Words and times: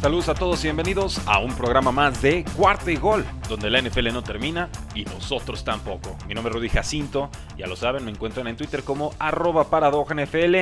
Saludos 0.00 0.30
a 0.30 0.34
todos 0.34 0.64
y 0.64 0.68
bienvenidos 0.68 1.20
a 1.26 1.40
un 1.40 1.54
programa 1.54 1.92
más 1.92 2.22
de 2.22 2.42
Cuarta 2.56 2.90
y 2.90 2.96
Gol, 2.96 3.22
donde 3.50 3.68
la 3.68 3.82
NFL 3.82 4.10
no 4.14 4.22
termina 4.22 4.70
y 4.94 5.04
nosotros 5.04 5.62
tampoco. 5.62 6.16
Mi 6.26 6.32
nombre 6.32 6.50
es 6.50 6.56
Rudy 6.56 6.70
Jacinto, 6.70 7.28
ya 7.58 7.66
lo 7.66 7.76
saben, 7.76 8.06
me 8.06 8.10
encuentran 8.10 8.46
en 8.46 8.56
Twitter 8.56 8.82
como 8.82 9.12
arroba 9.18 9.66
NFL 9.66 10.54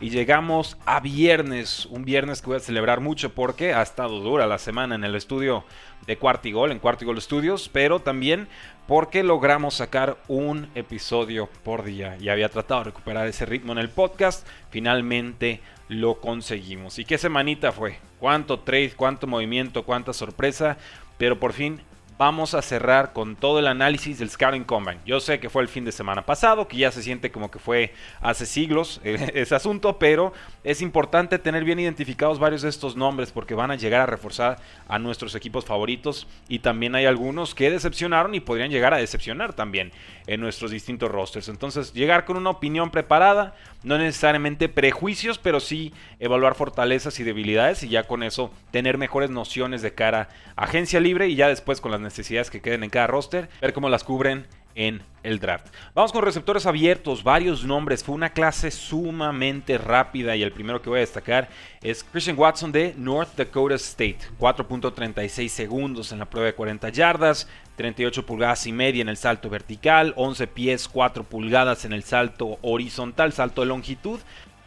y 0.00 0.10
llegamos 0.10 0.76
a 0.86 1.00
viernes, 1.00 1.86
un 1.86 2.04
viernes 2.04 2.40
que 2.40 2.46
voy 2.46 2.58
a 2.58 2.60
celebrar 2.60 3.00
mucho 3.00 3.34
porque 3.34 3.74
ha 3.74 3.82
estado 3.82 4.20
dura 4.20 4.46
la 4.46 4.58
semana 4.58 4.94
en 4.94 5.02
el 5.02 5.16
estudio 5.16 5.64
de 6.06 6.16
Cuarta 6.16 6.46
y 6.46 6.52
Gol, 6.52 6.70
en 6.70 6.78
Cuarta 6.78 7.02
y 7.02 7.06
Gol 7.08 7.20
Studios, 7.20 7.68
pero 7.72 7.98
también 7.98 8.46
porque 8.86 9.24
logramos 9.24 9.74
sacar 9.74 10.18
un 10.28 10.68
episodio 10.76 11.48
por 11.64 11.82
día. 11.82 12.16
Y 12.20 12.28
había 12.28 12.48
tratado 12.48 12.80
de 12.80 12.90
recuperar 12.90 13.26
ese 13.26 13.46
ritmo 13.46 13.72
en 13.72 13.78
el 13.78 13.88
podcast, 13.88 14.46
finalmente 14.70 15.60
lo 15.88 16.20
conseguimos. 16.20 16.98
¿Y 16.98 17.04
qué 17.04 17.18
semanita 17.18 17.72
fue? 17.72 17.98
¿Cuánto 18.18 18.60
trade, 18.60 18.92
cuánto 18.96 19.26
movimiento, 19.26 19.84
cuánta 19.84 20.12
sorpresa? 20.12 20.78
Pero 21.18 21.38
por 21.38 21.52
fin 21.52 21.80
vamos 22.16 22.54
a 22.54 22.62
cerrar 22.62 23.12
con 23.12 23.34
todo 23.34 23.58
el 23.58 23.66
análisis 23.66 24.18
del 24.18 24.30
Scouting 24.30 24.64
Combine. 24.64 25.00
Yo 25.04 25.18
sé 25.18 25.40
que 25.40 25.50
fue 25.50 25.62
el 25.62 25.68
fin 25.68 25.84
de 25.84 25.92
semana 25.92 26.24
pasado, 26.24 26.68
que 26.68 26.76
ya 26.76 26.92
se 26.92 27.02
siente 27.02 27.32
como 27.32 27.50
que 27.50 27.58
fue 27.58 27.92
hace 28.20 28.46
siglos 28.46 29.00
eh, 29.04 29.32
ese 29.34 29.54
asunto, 29.54 29.98
pero 29.98 30.32
es 30.62 30.80
importante 30.80 31.38
tener 31.38 31.64
bien 31.64 31.80
identificados 31.80 32.38
varios 32.38 32.62
de 32.62 32.68
estos 32.68 32.96
nombres 32.96 33.32
porque 33.32 33.54
van 33.54 33.70
a 33.70 33.76
llegar 33.76 34.00
a 34.00 34.06
reforzar 34.06 34.58
a 34.88 34.98
nuestros 34.98 35.34
equipos 35.34 35.64
favoritos 35.64 36.26
y 36.48 36.60
también 36.60 36.94
hay 36.94 37.06
algunos 37.06 37.54
que 37.54 37.70
decepcionaron 37.70 38.34
y 38.34 38.40
podrían 38.40 38.70
llegar 38.70 38.94
a 38.94 38.98
decepcionar 38.98 39.52
también 39.52 39.92
en 40.26 40.40
nuestros 40.40 40.70
distintos 40.70 41.10
rosters. 41.10 41.48
Entonces, 41.48 41.92
llegar 41.92 42.24
con 42.24 42.36
una 42.36 42.50
opinión 42.50 42.90
preparada, 42.90 43.54
no 43.82 43.98
necesariamente 43.98 44.68
prejuicios, 44.68 45.38
pero 45.38 45.60
sí 45.60 45.92
evaluar 46.18 46.54
fortalezas 46.54 47.18
y 47.20 47.24
debilidades 47.24 47.82
y 47.82 47.88
ya 47.88 48.04
con 48.04 48.22
eso 48.22 48.50
tener 48.70 48.98
mejores 48.98 49.30
nociones 49.30 49.82
de 49.82 49.94
cara 49.94 50.28
a 50.56 50.64
agencia 50.64 51.00
libre 51.00 51.28
y 51.28 51.34
ya 51.34 51.48
después 51.48 51.80
con 51.80 51.90
las 51.90 52.00
necesidades 52.04 52.50
que 52.50 52.60
queden 52.60 52.84
en 52.84 52.90
cada 52.90 53.08
roster, 53.08 53.48
ver 53.60 53.72
cómo 53.72 53.88
las 53.88 54.04
cubren 54.04 54.46
en 54.74 55.02
el 55.22 55.38
draft. 55.38 55.68
Vamos 55.94 56.12
con 56.12 56.24
receptores 56.24 56.66
abiertos, 56.66 57.22
varios 57.22 57.64
nombres. 57.64 58.04
Fue 58.04 58.14
una 58.14 58.30
clase 58.30 58.70
sumamente 58.70 59.78
rápida 59.78 60.36
y 60.36 60.42
el 60.42 60.52
primero 60.52 60.82
que 60.82 60.90
voy 60.90 60.98
a 60.98 61.00
destacar 61.00 61.48
es 61.82 62.04
Christian 62.04 62.38
Watson 62.38 62.72
de 62.72 62.94
North 62.96 63.36
Dakota 63.36 63.76
State. 63.76 64.18
4.36 64.38 65.48
segundos 65.48 66.12
en 66.12 66.18
la 66.18 66.26
prueba 66.26 66.46
de 66.46 66.54
40 66.54 66.88
yardas, 66.90 67.48
38 67.76 68.26
pulgadas 68.26 68.66
y 68.66 68.72
media 68.72 69.02
en 69.02 69.08
el 69.08 69.16
salto 69.16 69.48
vertical, 69.48 70.12
11 70.16 70.46
pies 70.48 70.88
4 70.88 71.24
pulgadas 71.24 71.84
en 71.84 71.92
el 71.92 72.02
salto 72.02 72.58
horizontal, 72.62 73.32
salto 73.32 73.62
de 73.62 73.68
longitud. 73.68 74.20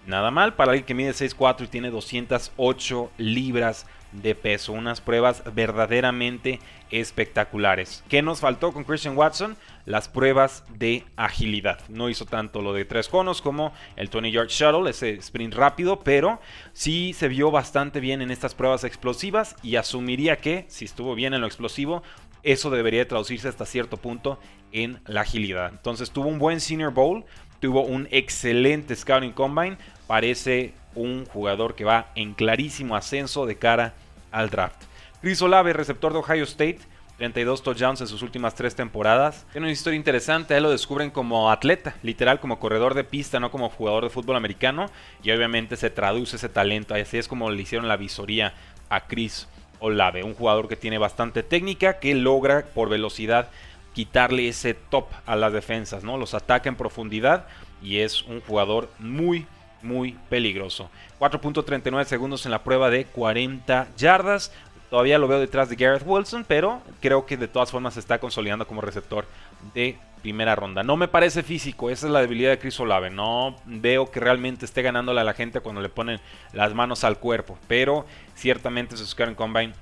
Nada 0.06 0.32
mal 0.32 0.54
para 0.54 0.72
alguien 0.72 0.86
que 0.86 0.94
mide 0.94 1.12
6'4 1.12 1.66
y 1.66 1.68
tiene 1.68 1.90
208 1.90 3.12
libras 3.18 3.86
de 4.14 4.36
peso. 4.36 4.72
Unas 4.72 5.02
pruebas 5.02 5.44
verdaderamente 5.54 6.62
espectaculares. 6.92 8.04
¿Qué 8.10 8.22
nos 8.22 8.40
faltó 8.40 8.72
con 8.72 8.84
Christian 8.84 9.18
Watson? 9.18 9.58
Las 9.86 10.08
pruebas 10.08 10.64
de 10.78 11.06
agilidad. 11.16 11.80
No 11.90 12.10
hizo 12.10 12.26
tanto 12.26 12.62
lo 12.62 12.74
de 12.74 12.86
tres 12.86 13.08
conos 13.08 13.42
como 13.42 13.74
el 13.96 14.10
Tony 14.10 14.32
Yard 14.32 14.50
Shuttle, 14.50 14.90
ese 14.90 15.12
sprint 15.16 15.54
rápido, 15.54 16.02
pero 16.02 16.42
sí 16.74 17.14
se 17.14 17.28
vio 17.28 17.52
bastante 17.52 18.00
bien 18.00 18.22
en 18.22 18.32
estas 18.32 18.56
pruebas 18.56 18.84
explosivas 18.84 19.56
y 19.64 19.76
asumiría 19.76 20.38
que, 20.38 20.66
si 20.68 20.86
estuvo 20.86 21.16
bien 21.16 21.34
en 21.34 21.42
lo 21.42 21.48
explosivo, 21.48 22.04
eso 22.44 22.70
debería 22.70 23.08
traducirse 23.08 23.48
hasta 23.48 23.66
cierto 23.66 23.98
punto 23.98 24.40
en 24.72 25.00
la 25.06 25.22
agilidad. 25.22 25.72
Entonces 25.72 26.12
tuvo 26.12 26.30
un 26.30 26.40
buen 26.40 26.60
Senior 26.60 26.94
Bowl, 26.94 27.26
tuvo 27.60 27.82
un 27.82 28.08
excelente 28.12 28.96
Scouting 28.96 29.34
Combine, 29.34 29.78
parece 30.06 30.74
un 30.96 31.26
jugador 31.26 31.76
que 31.76 31.86
va 31.86 32.12
en 32.16 32.34
clarísimo 32.34 32.96
ascenso 32.96 33.46
de 33.46 33.58
cara 33.58 33.94
al 34.32 34.50
draft. 34.50 34.84
Chris 35.22 35.42
Olave, 35.42 35.74
receptor 35.74 36.14
de 36.14 36.20
Ohio 36.20 36.44
State, 36.44 36.80
32 37.18 37.64
touchdowns 37.64 38.02
en 38.02 38.08
sus 38.08 38.22
últimas 38.22 38.54
tres 38.54 38.76
temporadas. 38.76 39.48
Tiene 39.52 39.66
una 39.66 39.72
historia 39.72 39.98
interesante, 39.98 40.56
él 40.56 40.64
lo 40.64 40.70
descubren 40.70 41.10
como 41.10 41.50
atleta, 41.50 41.96
literal 42.04 42.40
como 42.40 42.60
corredor 42.60 42.94
de 42.94 43.04
pista, 43.04 43.40
no 43.40 43.50
como 43.50 43.70
jugador 43.70 44.04
de 44.04 44.12
fútbol 44.12 44.36
americano. 44.36 44.86
Y 45.24 45.32
obviamente 45.32 45.76
se 45.76 45.90
traduce 45.90 46.36
ese 46.36 46.50
talento, 46.50 46.94
así 46.94 47.18
es 47.18 47.28
como 47.28 47.50
le 47.50 47.62
hicieron 47.62 47.88
la 47.88 47.98
visoría 47.98 48.54
a 48.90 49.08
Chris 49.08 49.48
Olave, 49.80 50.24
un 50.24 50.36
jugador 50.36 50.68
que 50.68 50.76
tiene 50.76 51.00
bastante 51.00 51.42
técnica, 51.42 52.00
que 52.00 52.14
logra 52.14 52.66
por 52.74 52.90
velocidad 52.90 53.50
quitarle 53.94 54.48
ese 54.48 54.76
top 54.76 55.08
a 55.26 55.36
las 55.36 55.52
defensas, 55.52 56.04
¿no? 56.04 56.18
Los 56.18 56.36
ataca 56.36 56.70
en 56.70 56.76
profundidad 56.76 57.48
y 57.82 57.98
es 57.98 58.22
un 58.22 58.42
jugador 58.42 58.92
muy, 59.00 59.48
muy 59.82 60.16
peligroso. 60.30 60.92
4.39 61.20 62.06
segundos 62.06 62.46
en 62.46 62.52
la 62.52 62.64
prueba 62.64 62.92
de 62.92 63.06
40 63.06 63.88
yardas. 63.98 64.52
Todavía 64.90 65.20
lo 65.20 65.28
veo 65.28 65.40
detrás 65.40 65.70
de 65.70 65.76
Gareth 65.76 66.04
Wilson, 66.06 66.46
pero 66.48 66.82
creo 67.02 67.26
que 67.26 67.36
de 67.36 67.48
todas 67.48 67.72
formas 67.72 67.96
se 67.96 68.00
está 68.00 68.20
consolidando 68.20 68.66
como 68.68 68.82
receptor 68.82 69.26
de 69.74 69.98
primera 70.22 70.56
ronda. 70.56 70.84
No 70.84 70.96
me 70.96 71.08
parece 71.08 71.44
físico, 71.44 71.90
esa 71.90 72.08
es 72.08 72.14
la 72.14 72.22
debilidad 72.22 72.52
de 72.52 72.60
Chris 72.60 72.80
Olave. 72.80 73.10
No 73.10 73.56
veo 73.66 74.10
que 74.10 74.20
realmente 74.20 74.66
esté 74.66 74.82
ganándole 74.82 75.22
a 75.22 75.26
la 75.26 75.34
gente 75.34 75.60
cuando 75.60 75.82
le 75.82 75.90
ponen 75.90 76.20
las 76.54 76.74
manos 76.74 77.04
al 77.04 77.20
cuerpo, 77.20 77.58
pero 77.68 78.06
ciertamente 78.36 78.96
su 78.96 79.16
Karen 79.16 79.36
Combine 79.36 79.74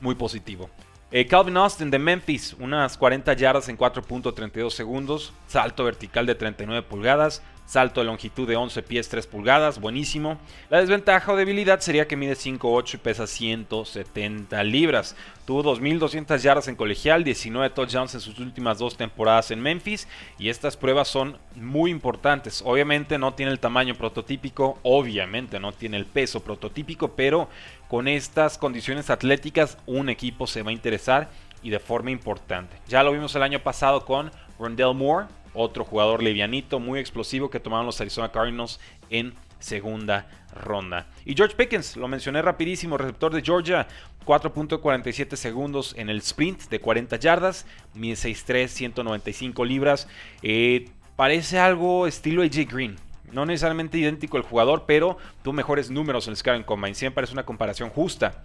muy 0.00 0.14
positivo. 0.14 0.70
Eh, 1.10 1.26
Calvin 1.26 1.56
Austin 1.56 1.90
de 1.90 1.98
Memphis, 1.98 2.54
unas 2.58 2.96
40 2.98 3.32
yardas 3.34 3.68
en 3.68 3.78
4.32 3.78 4.70
segundos, 4.70 5.32
salto 5.46 5.84
vertical 5.84 6.26
de 6.26 6.34
39 6.34 6.82
pulgadas, 6.82 7.42
salto 7.66 8.00
de 8.00 8.06
longitud 8.06 8.48
de 8.48 8.56
11 8.56 8.82
pies 8.82 9.08
3 9.08 9.26
pulgadas, 9.26 9.80
buenísimo. 9.80 10.38
La 10.70 10.80
desventaja 10.80 11.32
o 11.32 11.36
debilidad 11.36 11.80
sería 11.80 12.06
que 12.06 12.16
mide 12.16 12.34
5'8 12.34 12.94
y 12.94 12.96
pesa 12.98 13.26
170 13.26 14.62
libras. 14.64 15.16
Tuvo 15.44 15.62
2.200 15.62 16.38
yardas 16.38 16.68
en 16.68 16.76
colegial, 16.76 17.24
19 17.24 17.70
touchdowns 17.70 18.14
en 18.14 18.20
sus 18.20 18.38
últimas 18.38 18.78
dos 18.78 18.96
temporadas 18.96 19.50
en 19.50 19.60
Memphis 19.60 20.08
y 20.38 20.48
estas 20.48 20.76
pruebas 20.76 21.08
son 21.08 21.38
muy 21.54 21.90
importantes. 21.90 22.62
Obviamente 22.64 23.18
no 23.18 23.34
tiene 23.34 23.52
el 23.52 23.60
tamaño 23.60 23.94
prototípico, 23.94 24.78
obviamente 24.82 25.60
no 25.60 25.72
tiene 25.72 25.96
el 25.96 26.06
peso 26.06 26.40
prototípico, 26.40 27.12
pero 27.12 27.48
con 27.88 28.08
estas 28.08 28.58
condiciones 28.58 29.10
atléticas 29.10 29.78
un 29.86 30.08
equipo 30.08 30.46
se 30.46 30.62
va 30.62 30.70
a 30.70 30.74
interesar 30.74 31.28
y 31.62 31.70
de 31.70 31.78
forma 31.78 32.10
importante. 32.10 32.76
Ya 32.88 33.02
lo 33.02 33.12
vimos 33.12 33.34
el 33.34 33.42
año 33.42 33.60
pasado 33.60 34.04
con 34.04 34.30
Rondell 34.58 34.94
Moore, 34.94 35.26
otro 35.56 35.84
jugador 35.84 36.22
livianito, 36.22 36.78
muy 36.78 37.00
explosivo 37.00 37.50
que 37.50 37.60
tomaron 37.60 37.86
los 37.86 38.00
Arizona 38.00 38.30
Cardinals 38.30 38.78
en 39.10 39.34
segunda 39.58 40.28
ronda. 40.54 41.06
Y 41.24 41.34
George 41.34 41.56
Pickens, 41.56 41.96
lo 41.96 42.08
mencioné 42.08 42.42
rapidísimo, 42.42 42.98
receptor 42.98 43.34
de 43.34 43.42
Georgia, 43.42 43.88
4.47 44.24 45.36
segundos 45.36 45.94
en 45.96 46.10
el 46.10 46.18
sprint 46.18 46.68
de 46.68 46.80
40 46.80 47.16
yardas, 47.16 47.66
6'3, 47.94 48.68
195 48.68 49.64
libras. 49.64 50.08
Eh, 50.42 50.90
parece 51.16 51.58
algo 51.58 52.06
estilo 52.06 52.42
AJ 52.42 52.68
Green. 52.70 52.96
No 53.32 53.44
necesariamente 53.44 53.98
idéntico 53.98 54.36
el 54.36 54.42
jugador, 54.44 54.84
pero 54.86 55.18
tuvo 55.42 55.54
mejores 55.54 55.90
números 55.90 56.26
en 56.26 56.32
el 56.32 56.36
Scaring 56.36 56.62
Combine. 56.62 56.94
Siempre 56.94 57.24
es 57.24 57.32
una 57.32 57.44
comparación 57.44 57.90
justa. 57.90 58.44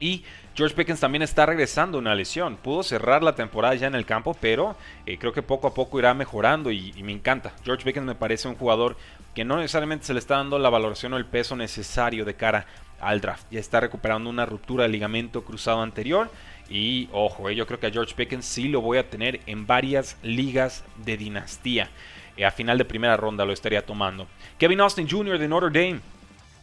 Y 0.00 0.24
George 0.54 0.74
Pickens 0.74 1.00
también 1.00 1.22
está 1.22 1.46
regresando 1.46 1.98
una 1.98 2.14
lesión. 2.14 2.56
Pudo 2.56 2.82
cerrar 2.82 3.22
la 3.22 3.34
temporada 3.34 3.74
ya 3.74 3.86
en 3.86 3.94
el 3.94 4.06
campo, 4.06 4.36
pero 4.40 4.76
eh, 5.06 5.18
creo 5.18 5.32
que 5.32 5.42
poco 5.42 5.66
a 5.66 5.74
poco 5.74 5.98
irá 5.98 6.14
mejorando 6.14 6.70
y, 6.70 6.92
me 7.02 7.12
encanta. 7.12 7.52
George 7.64 7.84
Pickens 7.84 8.06
me 8.06 8.14
parece 8.14 8.48
un 8.48 8.56
jugador 8.56 8.96
que 9.34 9.44
no 9.44 9.56
necesariamente 9.56 10.06
se 10.06 10.14
le 10.14 10.20
está 10.20 10.36
dando 10.36 10.58
la 10.58 10.70
valoración 10.70 11.12
o 11.12 11.16
el 11.16 11.26
peso 11.26 11.56
necesario 11.56 12.24
de 12.24 12.34
cara 12.34 12.66
al 13.00 13.20
draft. 13.20 13.46
Ya 13.50 13.60
está 13.60 13.80
recuperando 13.80 14.30
una 14.30 14.46
ruptura 14.46 14.84
de 14.84 14.90
ligamento 14.90 15.44
cruzado 15.44 15.82
anterior. 15.82 16.30
Y 16.68 17.08
ojo, 17.12 17.48
eh, 17.48 17.54
yo 17.54 17.66
creo 17.66 17.78
que 17.78 17.86
a 17.86 17.90
George 17.90 18.14
Pickens 18.14 18.44
sí 18.46 18.68
lo 18.68 18.80
voy 18.80 18.98
a 18.98 19.08
tener 19.08 19.40
en 19.46 19.66
varias 19.66 20.16
ligas 20.22 20.84
de 21.04 21.16
dinastía. 21.16 21.90
Eh, 22.36 22.44
a 22.44 22.50
final 22.50 22.78
de 22.78 22.84
primera 22.84 23.16
ronda 23.16 23.44
lo 23.44 23.52
estaría 23.52 23.84
tomando. 23.84 24.26
Kevin 24.58 24.80
Austin 24.80 25.08
Jr. 25.08 25.38
de 25.38 25.48
Notre 25.48 25.70
Dame 25.70 26.00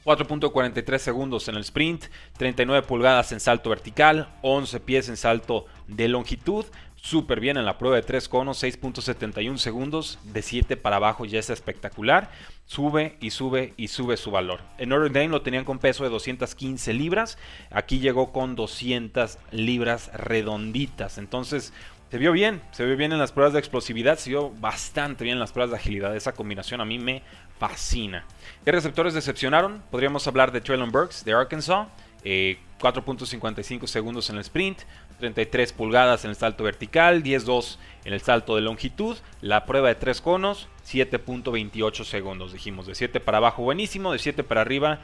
4.43 0.05 0.97
segundos 0.97 1.47
en 1.47 1.55
el 1.55 1.61
sprint, 1.61 2.05
39 2.37 2.87
pulgadas 2.87 3.31
en 3.31 3.39
salto 3.39 3.69
vertical, 3.69 4.29
11 4.41 4.79
pies 4.79 5.09
en 5.09 5.17
salto 5.17 5.65
de 5.87 6.07
longitud, 6.07 6.65
súper 6.95 7.39
bien 7.39 7.57
en 7.57 7.65
la 7.65 7.77
prueba 7.77 7.95
de 7.95 8.03
3 8.03 8.29
conos, 8.29 8.63
6.71 8.63 9.57
segundos, 9.57 10.19
de 10.23 10.41
7 10.41 10.77
para 10.77 10.97
abajo 10.97 11.25
ya 11.25 11.39
es 11.39 11.49
espectacular, 11.49 12.31
sube 12.65 13.17
y 13.19 13.31
sube 13.31 13.73
y 13.75 13.87
sube 13.87 14.17
su 14.17 14.31
valor. 14.31 14.61
En 14.77 14.89
Notre 14.89 15.09
Dame 15.09 15.29
lo 15.29 15.41
tenían 15.41 15.65
con 15.65 15.79
peso 15.79 16.03
de 16.03 16.09
215 16.09 16.93
libras, 16.93 17.37
aquí 17.71 17.99
llegó 17.99 18.31
con 18.31 18.55
200 18.55 19.39
libras 19.51 20.11
redonditas, 20.13 21.17
entonces 21.17 21.73
se 22.11 22.17
vio 22.17 22.33
bien, 22.33 22.61
se 22.71 22.85
vio 22.85 22.97
bien 22.97 23.13
en 23.13 23.19
las 23.19 23.31
pruebas 23.31 23.53
de 23.53 23.59
explosividad, 23.59 24.19
se 24.19 24.31
vio 24.31 24.49
bastante 24.49 25.23
bien 25.23 25.35
en 25.35 25.39
las 25.39 25.53
pruebas 25.53 25.71
de 25.71 25.77
agilidad, 25.77 26.13
esa 26.13 26.33
combinación 26.33 26.81
a 26.81 26.85
mí 26.85 26.99
me 26.99 27.23
fascina. 27.57 28.25
¿Qué 28.65 28.73
receptores 28.73 29.13
decepcionaron? 29.13 29.81
Podríamos 29.89 30.27
hablar 30.27 30.51
de 30.51 30.59
Traylon 30.59 30.91
Burks 30.91 31.23
de 31.23 31.31
Arkansas, 31.31 31.87
4.55 32.25 33.83
eh, 33.83 33.87
segundos 33.87 34.29
en 34.29 34.35
el 34.35 34.41
sprint, 34.41 34.79
33 35.19 35.71
pulgadas 35.71 36.25
en 36.25 36.31
el 36.31 36.35
salto 36.35 36.65
vertical, 36.65 37.23
10.2 37.23 37.77
en 38.03 38.11
el 38.11 38.19
salto 38.19 38.55
de 38.55 38.61
longitud, 38.61 39.15
la 39.39 39.65
prueba 39.65 39.87
de 39.87 39.95
3 39.95 40.19
conos, 40.19 40.67
7.28 40.85 42.03
segundos, 42.03 42.51
dijimos, 42.51 42.87
de 42.87 42.95
7 42.95 43.21
para 43.21 43.37
abajo 43.37 43.63
buenísimo, 43.63 44.11
de 44.11 44.19
7 44.19 44.43
para 44.43 44.59
arriba 44.59 44.99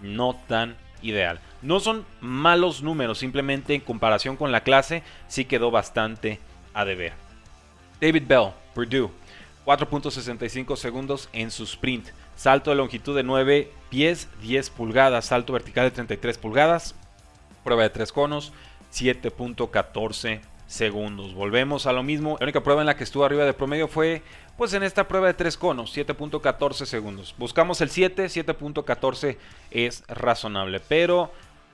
no 0.00 0.40
tan 0.46 0.76
ideal. 1.02 1.40
No 1.60 1.80
son 1.80 2.06
malos 2.20 2.84
números, 2.84 3.18
simplemente 3.18 3.74
en 3.74 3.80
comparación 3.80 4.36
con 4.36 4.52
la 4.52 4.62
clase 4.62 5.02
sí 5.26 5.44
quedó 5.44 5.72
bastante 5.72 6.38
a 6.74 6.84
deber. 6.84 7.12
David 8.00 8.24
Bell, 8.26 8.50
Purdue, 8.74 9.10
4.65 9.64 10.76
segundos 10.76 11.28
en 11.32 11.50
su 11.50 11.64
sprint, 11.64 12.08
salto 12.34 12.70
de 12.70 12.76
longitud 12.76 13.14
de 13.14 13.22
9 13.22 13.70
pies, 13.90 14.28
10 14.40 14.70
pulgadas, 14.70 15.26
salto 15.26 15.52
vertical 15.52 15.84
de 15.84 15.92
33 15.92 16.38
pulgadas, 16.38 16.94
prueba 17.62 17.82
de 17.82 17.90
3 17.90 18.12
conos, 18.12 18.52
7.14 18.92 20.40
segundos. 20.66 21.34
Volvemos 21.34 21.86
a 21.86 21.92
lo 21.92 22.02
mismo. 22.02 22.36
La 22.40 22.44
única 22.44 22.62
prueba 22.62 22.82
en 22.82 22.86
la 22.86 22.96
que 22.96 23.04
estuvo 23.04 23.24
arriba 23.24 23.44
de 23.44 23.52
promedio 23.52 23.88
fue 23.88 24.22
pues 24.56 24.72
en 24.74 24.82
esta 24.82 25.08
prueba 25.08 25.28
de 25.28 25.34
3 25.34 25.56
conos, 25.56 25.96
7.14 25.96 26.86
segundos. 26.86 27.34
Buscamos 27.38 27.80
el 27.80 27.90
7, 27.90 28.26
7.14 28.26 29.36
es 29.70 30.04
razonable, 30.08 30.80
pero 30.80 31.32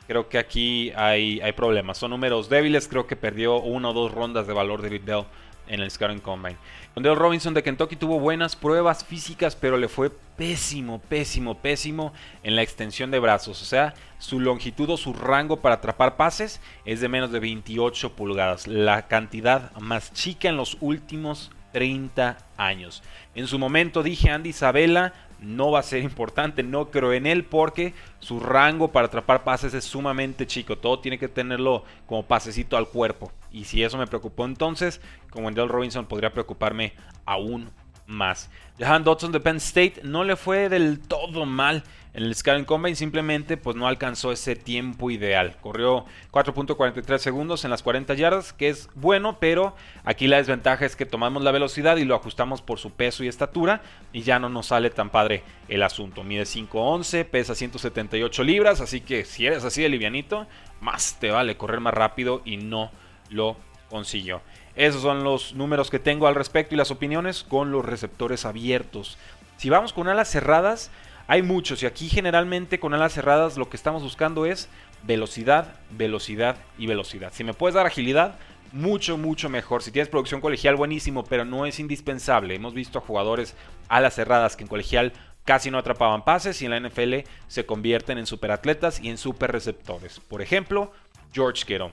creo 0.09 0.29
que 0.29 0.39
aquí 0.39 0.91
hay, 0.97 1.41
hay 1.41 1.53
problemas. 1.53 1.99
Son 1.99 2.11
números 2.11 2.49
débiles, 2.49 2.89
creo 2.89 3.07
que 3.07 3.15
perdió 3.15 3.59
una 3.59 3.91
o 3.91 3.93
dos 3.93 4.11
rondas 4.11 4.49
de 4.49 4.55
valor 4.55 4.83
de 4.83 4.99
Bell 4.99 5.25
en 5.69 5.81
el 5.81 5.91
Scouting 5.91 6.21
Combine. 6.21 6.57
Dale 6.97 7.15
Robinson 7.15 7.55
de 7.55 7.63
Kentucky 7.63 7.95
tuvo 7.95 8.19
buenas 8.19 8.57
pruebas 8.57 9.05
físicas, 9.05 9.55
pero 9.55 9.77
le 9.77 9.87
fue 9.87 10.11
pésimo, 10.11 10.99
pésimo, 10.99 11.59
pésimo 11.59 12.13
en 12.43 12.57
la 12.57 12.63
extensión 12.63 13.11
de 13.11 13.21
brazos. 13.21 13.63
O 13.63 13.65
sea, 13.65 13.95
su 14.19 14.41
longitud 14.41 14.91
o 14.91 14.97
su 14.97 15.13
rango 15.13 15.61
para 15.61 15.77
atrapar 15.77 16.17
pases 16.17 16.61
es 16.85 17.01
de 17.01 17.09
menos 17.09 17.31
de 17.31 17.39
28 17.39 18.17
pulgadas. 18.17 18.67
La 18.67 19.07
cantidad 19.07 19.73
más 19.77 20.13
chica 20.13 20.49
en 20.49 20.57
los 20.57 20.79
últimos 20.81 21.53
30 21.73 22.39
años. 22.57 23.03
En 23.35 23.47
su 23.47 23.59
momento 23.59 24.03
dije 24.03 24.31
Andy 24.31 24.51
Isabella 24.51 25.13
no 25.41 25.71
va 25.71 25.81
a 25.81 25.85
ser 25.85 26.03
importante, 26.03 26.63
no 26.63 26.91
creo 26.91 27.13
en 27.13 27.27
él 27.27 27.45
porque 27.45 27.95
su 28.19 28.41
rango 28.41 28.89
para 28.89 29.07
atrapar 29.07 29.45
pases 29.45 29.75
es 29.75 29.85
sumamente 29.85 30.47
chico, 30.47 30.79
todo 30.79 31.01
tiene 31.01 31.19
que 31.19 31.29
tenerlo 31.29 31.85
como 32.07 32.25
pasecito 32.25 32.77
al 32.77 32.89
cuerpo. 32.89 33.33
Y 33.53 33.65
si 33.65 33.83
eso 33.83 33.99
me 33.99 34.07
preocupó 34.07 34.45
entonces, 34.45 35.01
como 35.31 35.47
Wendell 35.47 35.69
Robinson 35.69 36.07
podría 36.07 36.33
preocuparme 36.33 36.93
aún 37.25 37.71
más. 38.07 38.51
Jahan 38.79 39.05
Dodson 39.05 39.33
de 39.33 39.41
Penn 39.41 39.57
State 39.57 40.01
no 40.03 40.25
le 40.25 40.37
fue 40.37 40.69
del 40.69 40.99
todo 40.99 41.45
mal 41.47 41.85
en 42.19 42.25
el 42.25 42.35
Scouting 42.35 42.65
Combine, 42.65 42.97
simplemente 42.97 43.57
pues 43.57 43.77
no 43.77 43.87
alcanzó 43.87 44.33
ese 44.33 44.57
tiempo 44.57 45.09
ideal. 45.13 45.57
Corrió 45.61 46.05
4.43 46.33 47.19
segundos 47.19 47.65
en 47.65 47.71
las 47.71 47.85
40 47.85 48.13
yardas, 48.15 48.53
que 48.53 48.69
es 48.69 48.89
bueno, 48.97 49.39
pero 49.39 49.77
aquí 50.03 50.27
la 50.27 50.39
desventaja 50.39 50.85
es 50.85 50.97
que 50.97 51.07
tomamos 51.07 51.45
la 51.45 51.53
velocidad 51.53 51.97
y 51.97 52.05
lo 52.05 52.17
ajustamos 52.17 52.61
por 52.61 52.81
su 52.81 52.91
peso 52.91 53.23
y 53.23 53.29
estatura 53.29 53.83
y 54.13 54.23
ya 54.23 54.41
no 54.41 54.49
nos 54.49 54.67
sale 54.67 54.91
tan 54.91 55.11
padre 55.11 55.45
el 55.69 55.81
asunto. 55.85 56.25
Mide 56.25 56.43
5'11, 56.43 57.25
pesa 57.25 57.55
178 57.55 58.43
libras, 58.43 58.81
así 58.81 59.01
que 59.01 59.25
si 59.25 59.47
eres 59.47 59.63
así 59.63 59.83
de 59.83 59.89
livianito, 59.89 60.49
más 60.81 61.21
te 61.21 61.31
vale 61.31 61.57
correr 61.57 61.79
más 61.79 61.95
rápido 61.95 62.43
y 62.45 62.57
no 62.57 62.91
lo 63.31 63.57
consiguió. 63.89 64.43
Esos 64.75 65.03
son 65.03 65.23
los 65.23 65.55
números 65.55 65.89
que 65.89 66.01
tengo 66.01 66.27
al 66.27 66.35
respecto 66.35 66.75
y 66.75 66.79
las 66.79 66.91
opiniones 66.91 67.45
con 67.45 67.71
los 67.71 67.85
receptores 67.85 68.45
abiertos. 68.45 69.19
Si 69.57 69.71
vamos 69.71 69.93
con 69.93 70.09
alas 70.09 70.29
cerradas, 70.29 70.91
hay 71.29 71.43
muchos 71.43 71.83
y 71.83 71.87
aquí 71.87 72.09
generalmente 72.09 72.81
con 72.81 72.95
alas 72.95 73.13
cerradas 73.13 73.59
lo 73.59 73.69
que 73.69 73.77
estamos 73.77 74.03
buscando 74.03 74.47
es 74.47 74.71
velocidad, 75.03 75.77
velocidad 75.91 76.57
y 76.79 76.87
velocidad. 76.87 77.33
Si 77.35 77.45
me 77.45 77.53
puedes 77.53 77.75
dar 77.75 77.87
agilidad, 77.87 78.39
mucho, 78.73 79.19
mucho 79.19 79.51
mejor. 79.51 79.83
Si 79.83 79.93
tienes 79.93 80.09
producción 80.09 80.41
colegial, 80.41 80.77
buenísimo, 80.77 81.25
pero 81.25 81.45
no 81.45 81.67
es 81.67 81.79
indispensable. 81.81 82.55
Hemos 82.55 82.73
visto 82.73 82.99
a 82.99 83.03
jugadores 83.03 83.55
alas 83.89 84.15
cerradas 84.15 84.57
que 84.57 84.65
en 84.65 84.69
colegial 84.69 85.13
casi 85.45 85.71
no 85.71 85.77
atrapaban 85.77 86.25
pases 86.25 86.63
y 86.63 86.65
en 86.65 86.71
la 86.71 86.81
NFL 86.81 87.29
se 87.47 87.67
convierten 87.67 88.17
en 88.17 88.27
superatletas 88.27 88.99
y 88.99 89.11
en 89.11 89.19
super 89.19 89.53
receptores. 89.53 90.21
Por 90.21 90.41
ejemplo, 90.41 90.93
George 91.35 91.65
Kittle. 91.67 91.93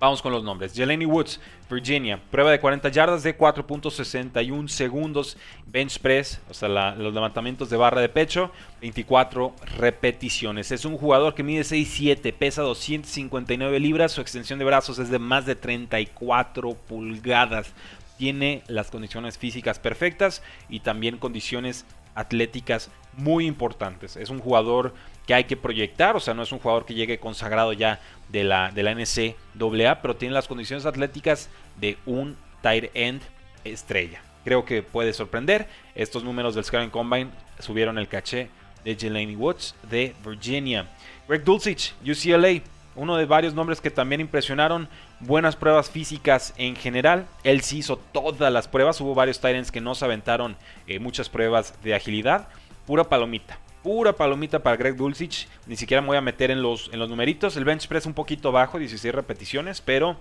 Vamos 0.00 0.22
con 0.22 0.30
los 0.30 0.44
nombres. 0.44 0.74
Jelani 0.74 1.06
Woods, 1.06 1.40
Virginia. 1.68 2.20
Prueba 2.30 2.52
de 2.52 2.60
40 2.60 2.88
yardas 2.90 3.24
de 3.24 3.36
4.61 3.36 4.68
segundos. 4.68 5.36
Bench 5.66 5.98
press, 5.98 6.40
o 6.48 6.54
sea, 6.54 6.68
los 6.68 7.12
levantamientos 7.12 7.68
de 7.68 7.76
barra 7.76 8.00
de 8.00 8.08
pecho. 8.08 8.52
24 8.80 9.56
repeticiones. 9.76 10.70
Es 10.70 10.84
un 10.84 10.96
jugador 10.96 11.34
que 11.34 11.42
mide 11.42 11.62
6'7, 11.62 12.32
pesa 12.32 12.62
259 12.62 13.80
libras. 13.80 14.12
Su 14.12 14.20
extensión 14.20 14.60
de 14.60 14.66
brazos 14.66 15.00
es 15.00 15.10
de 15.10 15.18
más 15.18 15.46
de 15.46 15.56
34 15.56 16.74
pulgadas. 16.74 17.72
Tiene 18.18 18.62
las 18.68 18.92
condiciones 18.92 19.36
físicas 19.36 19.80
perfectas 19.80 20.44
y 20.68 20.78
también 20.78 21.18
condiciones 21.18 21.84
atléticas 22.14 22.90
muy 23.14 23.46
importantes. 23.46 24.16
Es 24.16 24.30
un 24.30 24.38
jugador 24.38 24.94
que 25.28 25.34
hay 25.34 25.44
que 25.44 25.58
proyectar, 25.58 26.16
o 26.16 26.20
sea, 26.20 26.32
no 26.32 26.42
es 26.42 26.52
un 26.52 26.58
jugador 26.58 26.86
que 26.86 26.94
llegue 26.94 27.18
consagrado 27.18 27.74
ya 27.74 28.00
de 28.30 28.44
la, 28.44 28.72
de 28.72 28.82
la 28.82 28.94
NCAA, 28.94 30.00
pero 30.00 30.16
tiene 30.16 30.32
las 30.32 30.48
condiciones 30.48 30.86
atléticas 30.86 31.50
de 31.76 31.98
un 32.06 32.34
tight 32.62 32.90
end 32.94 33.20
estrella. 33.62 34.22
Creo 34.42 34.64
que 34.64 34.82
puede 34.82 35.12
sorprender. 35.12 35.68
Estos 35.94 36.24
números 36.24 36.54
del 36.54 36.64
Scouting 36.64 36.88
Combine 36.88 37.30
subieron 37.58 37.98
el 37.98 38.08
caché 38.08 38.48
de 38.86 38.96
Jelani 38.96 39.36
Woods 39.36 39.74
de 39.90 40.14
Virginia. 40.24 40.88
Greg 41.28 41.44
Dulcich, 41.44 41.94
UCLA, 42.00 42.62
uno 42.96 43.18
de 43.18 43.26
varios 43.26 43.52
nombres 43.52 43.82
que 43.82 43.90
también 43.90 44.22
impresionaron. 44.22 44.88
Buenas 45.20 45.56
pruebas 45.56 45.90
físicas 45.90 46.54
en 46.56 46.74
general. 46.74 47.26
Él 47.44 47.60
sí 47.60 47.80
hizo 47.80 47.98
todas 47.98 48.50
las 48.50 48.66
pruebas. 48.66 48.98
Hubo 49.02 49.14
varios 49.14 49.40
Titans 49.40 49.70
que 49.70 49.82
no 49.82 49.94
se 49.94 50.06
aventaron 50.06 50.56
eh, 50.86 50.98
muchas 50.98 51.28
pruebas 51.28 51.74
de 51.82 51.94
agilidad. 51.94 52.48
Pura 52.86 53.04
palomita. 53.04 53.58
Pura 53.82 54.12
palomita 54.12 54.62
para 54.62 54.76
Greg 54.76 54.96
Dulcich. 54.96 55.46
Ni 55.66 55.76
siquiera 55.76 56.00
me 56.00 56.08
voy 56.08 56.16
a 56.16 56.20
meter 56.20 56.50
en 56.50 56.62
los, 56.62 56.90
en 56.92 56.98
los 56.98 57.08
numeritos. 57.08 57.56
El 57.56 57.64
bench 57.64 57.86
press 57.86 58.06
un 58.06 58.14
poquito 58.14 58.50
bajo, 58.50 58.78
16 58.78 59.14
repeticiones, 59.14 59.80
pero 59.80 60.16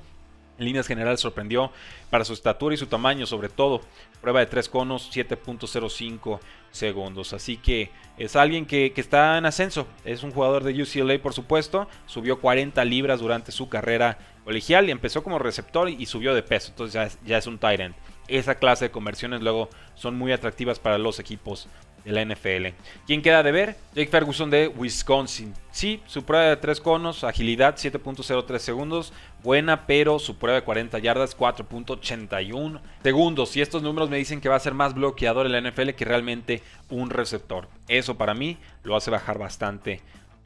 en 0.59 0.65
líneas 0.65 0.87
generales 0.87 1.19
sorprendió 1.19 1.71
para 2.09 2.25
su 2.25 2.33
estatura 2.33 2.75
y 2.75 2.77
su 2.77 2.87
tamaño 2.87 3.25
sobre 3.25 3.49
todo. 3.49 3.81
Prueba 4.21 4.39
de 4.39 4.45
3 4.47 4.69
conos, 4.69 5.09
7.05 5.11 6.39
segundos. 6.71 7.33
Así 7.33 7.57
que 7.57 7.91
es 8.17 8.35
alguien 8.35 8.65
que, 8.65 8.93
está 8.95 9.37
en 9.37 9.45
ascenso. 9.45 9.87
Es 10.05 10.23
un 10.23 10.31
jugador 10.31 10.63
de 10.63 10.81
UCLA 10.81 11.19
por 11.19 11.33
supuesto. 11.33 11.87
Subió 12.05 12.39
40 12.39 12.83
libras 12.85 13.19
durante 13.19 13.51
su 13.51 13.69
carrera 13.69 14.17
colegial 14.43 14.87
y 14.87 14.91
empezó 14.91 15.23
como 15.23 15.39
receptor 15.39 15.89
y 15.89 16.05
subió 16.05 16.33
de 16.33 16.43
peso. 16.43 16.69
Entonces 16.69 16.93
ya 16.93 17.03
es, 17.03 17.19
ya 17.25 17.37
es 17.37 17.47
un 17.47 17.57
tight. 17.57 17.93
Esa 18.27 18.55
clase 18.55 18.85
de 18.85 18.91
conversiones 18.91 19.41
luego 19.41 19.69
son 19.95 20.17
muy 20.17 20.31
atractivas 20.31 20.79
para 20.79 20.97
los 20.97 21.19
equipos 21.19 21.67
de 22.07 22.13
la 22.13 22.23
NFL. 22.23 22.67
¿Quién 23.05 23.21
queda 23.21 23.43
de 23.43 23.51
ver? 23.51 23.75
Jake 23.93 24.09
Ferguson 24.09 24.49
de 24.49 24.69
Wisconsin. 24.69 25.53
Sí, 25.71 26.01
su 26.07 26.23
prueba 26.23 26.45
de 26.45 26.57
3 26.57 26.79
conos, 26.79 27.23
agilidad 27.23 27.75
7.03 27.75 28.57
segundos, 28.59 29.13
buena, 29.43 29.85
pero 29.85 30.17
su 30.17 30.37
prueba 30.37 30.59
de 30.59 30.65
40 30.65 30.97
yardas 30.99 31.37
4.81 31.37 32.79
segundos. 33.03 33.57
Y 33.57 33.61
estos 33.61 33.83
números 33.83 34.09
me 34.09 34.17
dicen 34.17 34.39
que 34.39 34.49
va 34.49 34.55
a 34.55 34.59
ser 34.59 34.73
más 34.73 34.93
bloqueador 34.93 35.45
en 35.45 35.51
la 35.51 35.69
NFL 35.69 35.89
que 35.89 36.05
realmente 36.05 36.63
un 36.89 37.09
receptor. 37.09 37.67
Eso 37.89 38.17
para 38.17 38.33
mí 38.33 38.57
lo 38.83 38.95
hace 38.95 39.11
bajar 39.11 39.37
bastante 39.37 40.01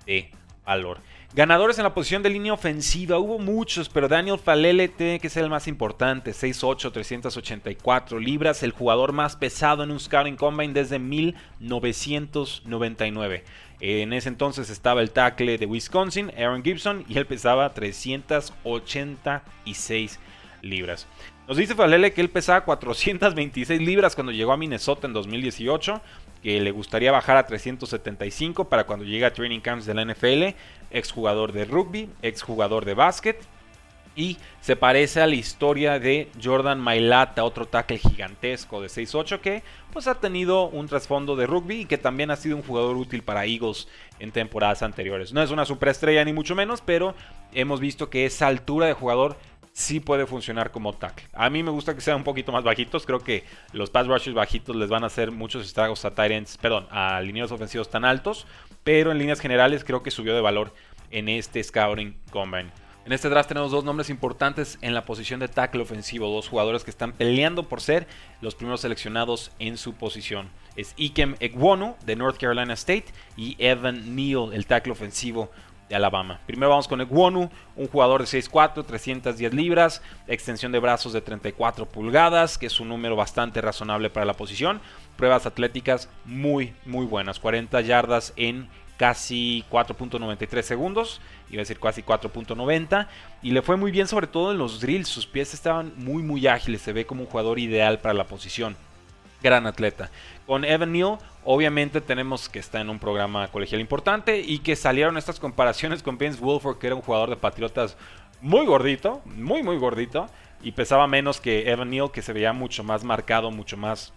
de 0.07 0.31
valor. 0.65 0.97
Ganadores 1.33 1.77
en 1.77 1.85
la 1.85 1.93
posición 1.93 2.23
de 2.23 2.29
línea 2.29 2.51
ofensiva, 2.51 3.17
hubo 3.17 3.39
muchos, 3.39 3.87
pero 3.87 4.09
Daniel 4.09 4.37
Falele 4.37 4.89
tiene 4.89 5.21
que 5.21 5.29
ser 5.29 5.45
el 5.45 5.49
más 5.49 5.69
importante, 5.69 6.31
6'8, 6.31 6.91
384 6.91 8.19
libras, 8.19 8.63
el 8.63 8.71
jugador 8.71 9.13
más 9.13 9.37
pesado 9.37 9.83
en 9.83 9.91
un 9.91 9.99
Scouting 10.01 10.35
Combine 10.35 10.73
desde 10.73 10.99
1999. 10.99 13.45
En 13.79 14.11
ese 14.11 14.27
entonces 14.27 14.69
estaba 14.69 15.01
el 15.01 15.11
tackle 15.11 15.57
de 15.57 15.67
Wisconsin, 15.67 16.33
Aaron 16.37 16.65
Gibson, 16.65 17.05
y 17.07 17.17
él 17.17 17.25
pesaba 17.25 17.73
386 17.73 20.19
libras. 20.61 21.07
Nos 21.51 21.57
dice 21.57 21.75
Falele 21.75 22.13
que 22.13 22.21
él 22.21 22.29
pesaba 22.29 22.63
426 22.63 23.81
libras 23.81 24.15
cuando 24.15 24.31
llegó 24.31 24.53
a 24.53 24.57
Minnesota 24.57 25.05
en 25.05 25.11
2018, 25.11 25.99
que 26.41 26.61
le 26.61 26.71
gustaría 26.71 27.11
bajar 27.11 27.35
a 27.35 27.45
375 27.45 28.69
para 28.69 28.85
cuando 28.85 29.03
llegue 29.03 29.25
a 29.25 29.33
training 29.33 29.59
camps 29.59 29.85
de 29.85 29.93
la 29.93 30.05
NFL, 30.05 30.55
exjugador 30.91 31.51
de 31.51 31.65
rugby, 31.65 32.09
exjugador 32.21 32.85
de 32.85 32.93
básquet 32.93 33.45
y 34.15 34.37
se 34.59 34.75
parece 34.75 35.21
a 35.21 35.27
la 35.27 35.35
historia 35.35 35.99
de 35.99 36.29
Jordan 36.41 36.79
Mailata, 36.79 37.43
otro 37.43 37.67
tackle 37.67 37.97
gigantesco 37.97 38.81
de 38.81 38.87
6'8 38.87 39.39
que 39.39 39.63
pues 39.93 40.07
ha 40.07 40.15
tenido 40.15 40.67
un 40.67 40.87
trasfondo 40.87 41.35
de 41.35 41.47
rugby 41.47 41.81
y 41.81 41.85
que 41.85 41.97
también 41.97 42.31
ha 42.31 42.35
sido 42.35 42.57
un 42.57 42.63
jugador 42.63 42.97
útil 42.97 43.23
para 43.23 43.45
Eagles 43.45 43.87
en 44.19 44.31
temporadas 44.31 44.83
anteriores. 44.83 45.33
No 45.33 45.41
es 45.41 45.51
una 45.51 45.65
superestrella 45.65 46.25
ni 46.25 46.33
mucho 46.33 46.55
menos, 46.55 46.81
pero 46.81 47.15
hemos 47.53 47.79
visto 47.79 48.09
que 48.09 48.25
esa 48.25 48.47
altura 48.47 48.87
de 48.87 48.93
jugador 48.93 49.37
sí 49.81 49.99
puede 49.99 50.25
funcionar 50.25 50.71
como 50.71 50.93
tackle. 50.93 51.27
A 51.33 51.49
mí 51.49 51.63
me 51.63 51.71
gusta 51.71 51.93
que 51.93 52.01
sean 52.01 52.17
un 52.17 52.23
poquito 52.23 52.51
más 52.51 52.63
bajitos. 52.63 53.05
Creo 53.05 53.19
que 53.19 53.43
los 53.73 53.89
pass 53.89 54.07
rushers 54.07 54.35
bajitos 54.35 54.75
les 54.75 54.89
van 54.89 55.03
a 55.03 55.07
hacer 55.07 55.31
muchos 55.31 55.65
estragos 55.65 56.05
a 56.05 56.15
tight 56.15 56.47
perdón, 56.61 56.87
a 56.91 57.21
ofensivos 57.51 57.89
tan 57.89 58.05
altos. 58.05 58.45
Pero 58.83 59.11
en 59.11 59.17
líneas 59.17 59.39
generales 59.39 59.83
creo 59.83 60.03
que 60.03 60.11
subió 60.11 60.33
de 60.33 60.41
valor 60.41 60.73
en 61.11 61.27
este 61.27 61.63
Scouting 61.63 62.15
Combine. 62.31 62.71
En 63.03 63.13
este 63.13 63.29
draft 63.29 63.47
tenemos 63.47 63.71
dos 63.71 63.83
nombres 63.83 64.11
importantes 64.11 64.77
en 64.81 64.93
la 64.93 65.05
posición 65.05 65.39
de 65.39 65.47
tackle 65.47 65.81
ofensivo, 65.81 66.29
dos 66.29 66.47
jugadores 66.47 66.83
que 66.83 66.91
están 66.91 67.13
peleando 67.13 67.67
por 67.67 67.81
ser 67.81 68.05
los 68.41 68.53
primeros 68.53 68.81
seleccionados 68.81 69.51
en 69.57 69.77
su 69.77 69.95
posición. 69.95 70.49
Es 70.75 70.93
Ikem 70.97 71.35
Egwonu 71.39 71.95
de 72.05 72.15
North 72.15 72.37
Carolina 72.37 72.75
State 72.75 73.05
y 73.35 73.55
Evan 73.57 74.15
Neal, 74.15 74.53
el 74.53 74.67
tackle 74.67 74.91
ofensivo 74.91 75.49
Alabama. 75.95 76.39
Primero 76.45 76.69
vamos 76.69 76.87
con 76.87 77.01
Egwonu, 77.01 77.49
un 77.75 77.87
jugador 77.87 78.21
de 78.21 78.27
6'4, 78.27 78.85
310 78.85 79.53
libras, 79.53 80.01
extensión 80.27 80.71
de 80.71 80.79
brazos 80.79 81.13
de 81.13 81.21
34 81.21 81.85
pulgadas, 81.85 82.57
que 82.57 82.67
es 82.67 82.79
un 82.79 82.89
número 82.89 83.15
bastante 83.15 83.61
razonable 83.61 84.09
para 84.09 84.25
la 84.25 84.33
posición. 84.33 84.81
Pruebas 85.17 85.45
atléticas 85.45 86.09
muy, 86.25 86.73
muy 86.85 87.05
buenas, 87.05 87.39
40 87.39 87.81
yardas 87.81 88.33
en 88.35 88.69
casi 88.97 89.65
4.93 89.71 90.61
segundos, 90.61 91.21
iba 91.49 91.61
a 91.61 91.63
decir 91.63 91.79
casi 91.79 92.03
4.90, 92.03 93.07
y 93.41 93.49
le 93.49 93.63
fue 93.63 93.75
muy 93.75 93.89
bien 93.89 94.07
sobre 94.07 94.27
todo 94.27 94.51
en 94.51 94.59
los 94.59 94.79
drills, 94.79 95.07
sus 95.07 95.25
pies 95.25 95.55
estaban 95.55 95.91
muy 95.97 96.21
muy 96.21 96.45
ágiles, 96.45 96.83
se 96.83 96.93
ve 96.93 97.07
como 97.07 97.23
un 97.23 97.27
jugador 97.27 97.57
ideal 97.57 97.97
para 97.97 98.13
la 98.13 98.25
posición. 98.25 98.75
Gran 99.41 99.65
atleta. 99.65 100.09
Con 100.45 100.65
Evan 100.65 100.91
Neal, 100.91 101.17
obviamente 101.43 102.01
tenemos 102.01 102.49
que 102.49 102.59
está 102.59 102.81
en 102.81 102.89
un 102.89 102.99
programa 102.99 103.47
colegial 103.47 103.81
importante 103.81 104.39
y 104.39 104.59
que 104.59 104.75
salieron 104.75 105.17
estas 105.17 105.39
comparaciones 105.39 106.03
con 106.03 106.17
Vince 106.17 106.39
Wilford, 106.41 106.77
que 106.77 106.87
era 106.87 106.95
un 106.95 107.01
jugador 107.01 107.29
de 107.29 107.37
Patriotas 107.37 107.97
muy 108.41 108.65
gordito, 108.65 109.21
muy 109.25 109.63
muy 109.63 109.77
gordito, 109.77 110.27
y 110.63 110.71
pesaba 110.71 111.07
menos 111.07 111.41
que 111.41 111.69
Evan 111.69 111.89
Neal, 111.89 112.11
que 112.11 112.21
se 112.21 112.33
veía 112.33 112.53
mucho 112.53 112.83
más 112.83 113.03
marcado, 113.03 113.51
mucho 113.51 113.77
más 113.77 114.13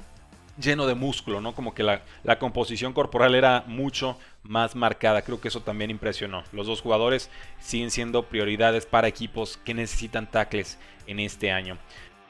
lleno 0.59 0.87
de 0.87 0.95
músculo, 0.95 1.41
¿no? 1.41 1.55
Como 1.55 1.75
que 1.75 1.83
la, 1.83 2.03
la, 2.23 2.39
composición 2.39 2.93
corporal 2.93 3.35
era 3.35 3.65
mucho 3.67 4.19
más 4.43 4.77
marcada. 4.77 5.23
Creo 5.23 5.41
que 5.41 5.49
eso 5.49 5.63
también 5.63 5.91
impresionó. 5.91 6.45
Los 6.53 6.67
dos 6.67 6.81
jugadores 6.81 7.31
siguen 7.61 7.91
siendo 7.91 8.25
prioridades 8.25 8.87
para 8.87 9.09
equipos 9.09 9.59
que 9.65 9.75
necesitan 9.75 10.31
tackles 10.31 10.79
en 11.07 11.19
este 11.19 11.51
año. 11.51 11.79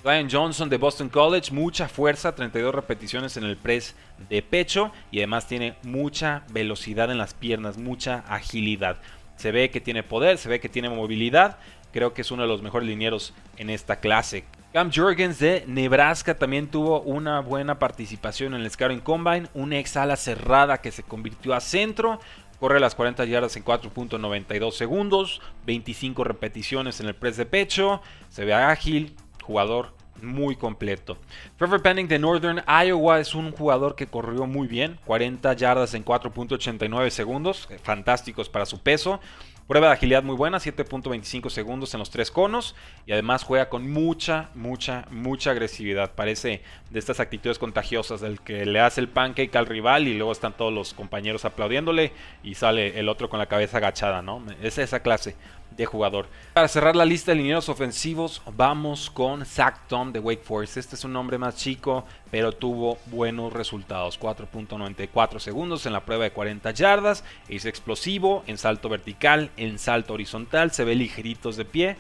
Ryan 0.04 0.28
Johnson 0.30 0.68
de 0.68 0.76
Boston 0.76 1.08
College, 1.08 1.50
mucha 1.50 1.88
fuerza, 1.88 2.34
32 2.34 2.74
repeticiones 2.74 3.38
en 3.38 3.44
el 3.44 3.56
press 3.56 3.94
de 4.28 4.42
pecho 4.42 4.92
y 5.10 5.20
además 5.20 5.48
tiene 5.48 5.76
mucha 5.82 6.42
velocidad 6.50 7.10
en 7.10 7.16
las 7.16 7.32
piernas, 7.32 7.78
mucha 7.78 8.18
agilidad. 8.28 8.98
Se 9.36 9.50
ve 9.50 9.70
que 9.70 9.80
tiene 9.80 10.02
poder, 10.02 10.36
se 10.36 10.50
ve 10.50 10.60
que 10.60 10.68
tiene 10.68 10.90
movilidad. 10.90 11.56
Creo 11.90 12.12
que 12.12 12.20
es 12.20 12.30
uno 12.30 12.42
de 12.42 12.48
los 12.48 12.60
mejores 12.60 12.86
linieros 12.86 13.32
en 13.56 13.70
esta 13.70 13.96
clase. 14.00 14.44
Cam 14.74 14.92
Jurgens 14.92 15.38
de 15.38 15.64
Nebraska 15.66 16.36
también 16.36 16.66
tuvo 16.66 17.00
una 17.00 17.40
buena 17.40 17.78
participación 17.78 18.52
en 18.52 18.60
el 18.60 18.70
Scouting 18.70 19.00
Combine, 19.00 19.48
un 19.54 19.72
ex 19.72 19.96
ala 19.96 20.16
cerrada 20.16 20.82
que 20.82 20.92
se 20.92 21.02
convirtió 21.02 21.54
a 21.54 21.60
centro, 21.60 22.20
corre 22.60 22.78
las 22.78 22.94
40 22.94 23.24
yardas 23.24 23.56
en 23.56 23.64
4.92 23.64 24.72
segundos, 24.72 25.40
25 25.64 26.24
repeticiones 26.24 27.00
en 27.00 27.06
el 27.06 27.14
press 27.14 27.38
de 27.38 27.46
pecho, 27.46 28.02
se 28.28 28.44
ve 28.44 28.52
ágil, 28.52 29.14
jugador 29.44 29.94
muy 30.22 30.56
completo. 30.56 31.18
Trevor 31.56 31.82
Penning 31.82 32.08
de 32.08 32.18
Northern 32.18 32.62
Iowa 32.66 33.20
es 33.20 33.34
un 33.34 33.52
jugador 33.52 33.94
que 33.94 34.06
corrió 34.06 34.46
muy 34.46 34.66
bien, 34.66 34.98
40 35.04 35.52
yardas 35.54 35.94
en 35.94 36.04
4.89 36.04 37.10
segundos, 37.10 37.68
fantásticos 37.82 38.48
para 38.48 38.66
su 38.66 38.80
peso. 38.80 39.20
Prueba 39.66 39.86
de 39.86 39.94
agilidad 39.94 40.22
muy 40.22 40.36
buena, 40.36 40.58
7.25 40.58 41.48
segundos 41.48 41.94
en 41.94 42.00
los 42.00 42.10
tres 42.10 42.30
conos. 42.30 42.76
Y 43.06 43.12
además 43.12 43.44
juega 43.44 43.70
con 43.70 43.90
mucha, 43.90 44.50
mucha, 44.54 45.06
mucha 45.10 45.52
agresividad. 45.52 46.12
Parece 46.14 46.60
de 46.90 46.98
estas 46.98 47.18
actitudes 47.18 47.58
contagiosas 47.58 48.20
del 48.20 48.42
que 48.42 48.66
le 48.66 48.80
hace 48.80 49.00
el 49.00 49.08
pancake 49.08 49.56
al 49.56 49.64
rival 49.64 50.06
y 50.06 50.14
luego 50.14 50.32
están 50.32 50.54
todos 50.54 50.70
los 50.70 50.92
compañeros 50.92 51.46
aplaudiéndole 51.46 52.12
y 52.42 52.56
sale 52.56 52.98
el 53.00 53.08
otro 53.08 53.30
con 53.30 53.38
la 53.38 53.46
cabeza 53.46 53.78
agachada, 53.78 54.20
¿no? 54.20 54.44
Es 54.62 54.76
esa 54.76 55.00
clase 55.00 55.34
de 55.76 55.86
jugador. 55.86 56.26
Para 56.52 56.68
cerrar 56.68 56.96
la 56.96 57.04
lista 57.04 57.32
de 57.32 57.36
linieros 57.36 57.68
ofensivos, 57.68 58.42
vamos 58.56 59.10
con 59.10 59.44
Zach 59.44 59.86
Tom 59.88 60.12
de 60.12 60.20
Wake 60.20 60.42
Forest. 60.42 60.76
Este 60.76 60.96
es 60.96 61.04
un 61.04 61.12
nombre 61.12 61.38
más 61.38 61.56
chico, 61.56 62.04
pero 62.30 62.52
tuvo 62.52 62.98
buenos 63.06 63.52
resultados. 63.52 64.18
4.94 64.20 65.38
segundos 65.38 65.86
en 65.86 65.92
la 65.92 66.04
prueba 66.04 66.24
de 66.24 66.32
40 66.32 66.70
yardas. 66.72 67.24
Es 67.48 67.64
explosivo 67.64 68.44
en 68.46 68.58
salto 68.58 68.88
vertical, 68.88 69.50
en 69.56 69.78
salto 69.78 70.14
horizontal. 70.14 70.70
Se 70.70 70.84
ve 70.84 70.94
ligeritos 70.94 71.56
de 71.56 71.64
pie. 71.64 71.96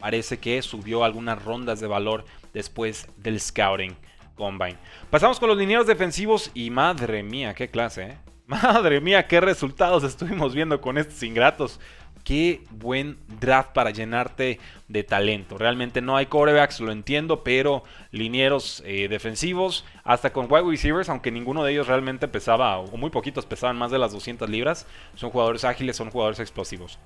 Parece 0.00 0.38
que 0.38 0.60
subió 0.62 1.04
algunas 1.04 1.42
rondas 1.42 1.80
de 1.80 1.86
valor 1.86 2.24
después 2.52 3.08
del 3.16 3.40
scouting 3.40 3.96
combine. 4.36 4.76
Pasamos 5.10 5.40
con 5.40 5.48
los 5.48 5.58
linieros 5.58 5.86
defensivos 5.86 6.50
y 6.54 6.70
madre 6.70 7.22
mía, 7.22 7.54
qué 7.54 7.68
clase, 7.68 8.02
¿eh? 8.02 8.18
Madre 8.46 9.00
mía, 9.00 9.26
qué 9.26 9.40
resultados 9.40 10.04
estuvimos 10.04 10.54
viendo 10.54 10.80
con 10.80 10.98
estos 10.98 11.20
ingratos 11.24 11.80
qué 12.26 12.64
buen 12.72 13.18
draft 13.40 13.70
para 13.72 13.90
llenarte 13.90 14.58
de 14.88 15.04
talento. 15.04 15.58
Realmente 15.58 16.00
no 16.00 16.16
hay 16.16 16.26
corebacks, 16.26 16.80
lo 16.80 16.90
entiendo, 16.90 17.44
pero 17.44 17.84
linieros 18.10 18.82
eh, 18.84 19.06
defensivos, 19.08 19.84
hasta 20.02 20.32
con 20.32 20.50
wide 20.50 20.68
receivers, 20.68 21.08
aunque 21.08 21.30
ninguno 21.30 21.62
de 21.62 21.70
ellos 21.70 21.86
realmente 21.86 22.26
pesaba, 22.26 22.78
o 22.78 22.96
muy 22.96 23.10
poquitos 23.10 23.46
pesaban 23.46 23.78
más 23.78 23.92
de 23.92 24.00
las 24.00 24.12
200 24.12 24.50
libras, 24.50 24.88
son 25.14 25.30
jugadores 25.30 25.64
ágiles, 25.64 25.94
son 25.94 26.10
jugadores 26.10 26.40
explosivos. 26.40 26.98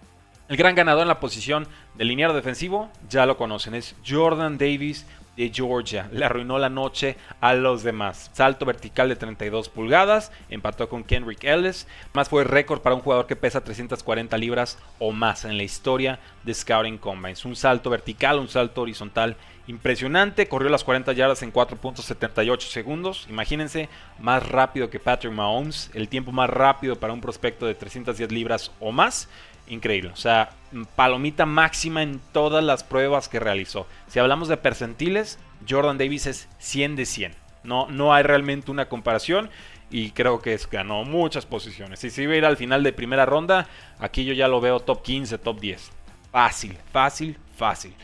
El 0.48 0.56
gran 0.56 0.74
ganador 0.74 1.02
en 1.02 1.08
la 1.08 1.20
posición 1.20 1.68
de 1.96 2.04
liniero 2.06 2.32
defensivo, 2.32 2.90
ya 3.10 3.26
lo 3.26 3.36
conocen, 3.36 3.74
es 3.74 3.94
Jordan 4.08 4.56
Davis 4.56 5.06
de 5.40 5.50
Georgia. 5.54 6.08
Le 6.12 6.26
arruinó 6.26 6.58
la 6.58 6.68
noche 6.68 7.16
a 7.40 7.54
los 7.54 7.82
demás. 7.82 8.30
Salto 8.34 8.66
vertical 8.66 9.08
de 9.08 9.16
32 9.16 9.70
pulgadas, 9.70 10.32
empató 10.50 10.88
con 10.90 11.02
Kenrick 11.02 11.44
Ellis. 11.44 11.86
Más 12.12 12.28
fue 12.28 12.44
récord 12.44 12.82
para 12.82 12.94
un 12.94 13.00
jugador 13.00 13.26
que 13.26 13.36
pesa 13.36 13.64
340 13.64 14.36
libras 14.36 14.78
o 14.98 15.12
más 15.12 15.46
en 15.46 15.56
la 15.56 15.62
historia 15.62 16.18
de 16.44 16.52
Scouting 16.52 16.98
Combines. 16.98 17.46
Un 17.46 17.56
salto 17.56 17.88
vertical, 17.88 18.38
un 18.38 18.48
salto 18.48 18.82
horizontal 18.82 19.36
impresionante. 19.66 20.46
Corrió 20.46 20.68
las 20.68 20.84
40 20.84 21.12
yardas 21.12 21.42
en 21.42 21.52
4.78 21.52 22.60
segundos. 22.60 23.26
Imagínense, 23.30 23.88
más 24.18 24.46
rápido 24.46 24.90
que 24.90 25.00
Patrick 25.00 25.32
Mahomes. 25.32 25.90
El 25.94 26.08
tiempo 26.08 26.32
más 26.32 26.50
rápido 26.50 26.96
para 26.96 27.14
un 27.14 27.22
prospecto 27.22 27.64
de 27.64 27.74
310 27.74 28.30
libras 28.30 28.72
o 28.78 28.92
más 28.92 29.28
increíble. 29.70 30.10
O 30.10 30.16
sea, 30.16 30.50
palomita 30.96 31.46
máxima 31.46 32.02
en 32.02 32.20
todas 32.32 32.62
las 32.62 32.84
pruebas 32.84 33.28
que 33.28 33.40
realizó. 33.40 33.86
Si 34.08 34.18
hablamos 34.18 34.48
de 34.48 34.56
percentiles, 34.56 35.38
Jordan 35.68 35.98
Davis 35.98 36.26
es 36.26 36.48
100 36.58 36.96
de 36.96 37.06
100. 37.06 37.34
No, 37.64 37.88
no 37.88 38.14
hay 38.14 38.22
realmente 38.22 38.70
una 38.70 38.88
comparación 38.88 39.50
y 39.90 40.10
creo 40.12 40.40
que 40.40 40.58
ganó 40.70 41.04
muchas 41.04 41.46
posiciones. 41.46 42.02
Y 42.04 42.10
si 42.10 42.22
iba 42.22 42.34
a 42.34 42.36
ir 42.36 42.44
al 42.44 42.56
final 42.56 42.82
de 42.82 42.92
primera 42.92 43.26
ronda, 43.26 43.66
aquí 43.98 44.24
yo 44.24 44.32
ya 44.32 44.48
lo 44.48 44.60
veo 44.60 44.80
top 44.80 45.02
15, 45.02 45.38
top 45.38 45.60
10. 45.60 45.90
Fácil, 46.30 46.76
fácil, 46.92 47.36
fácil. 47.56 47.94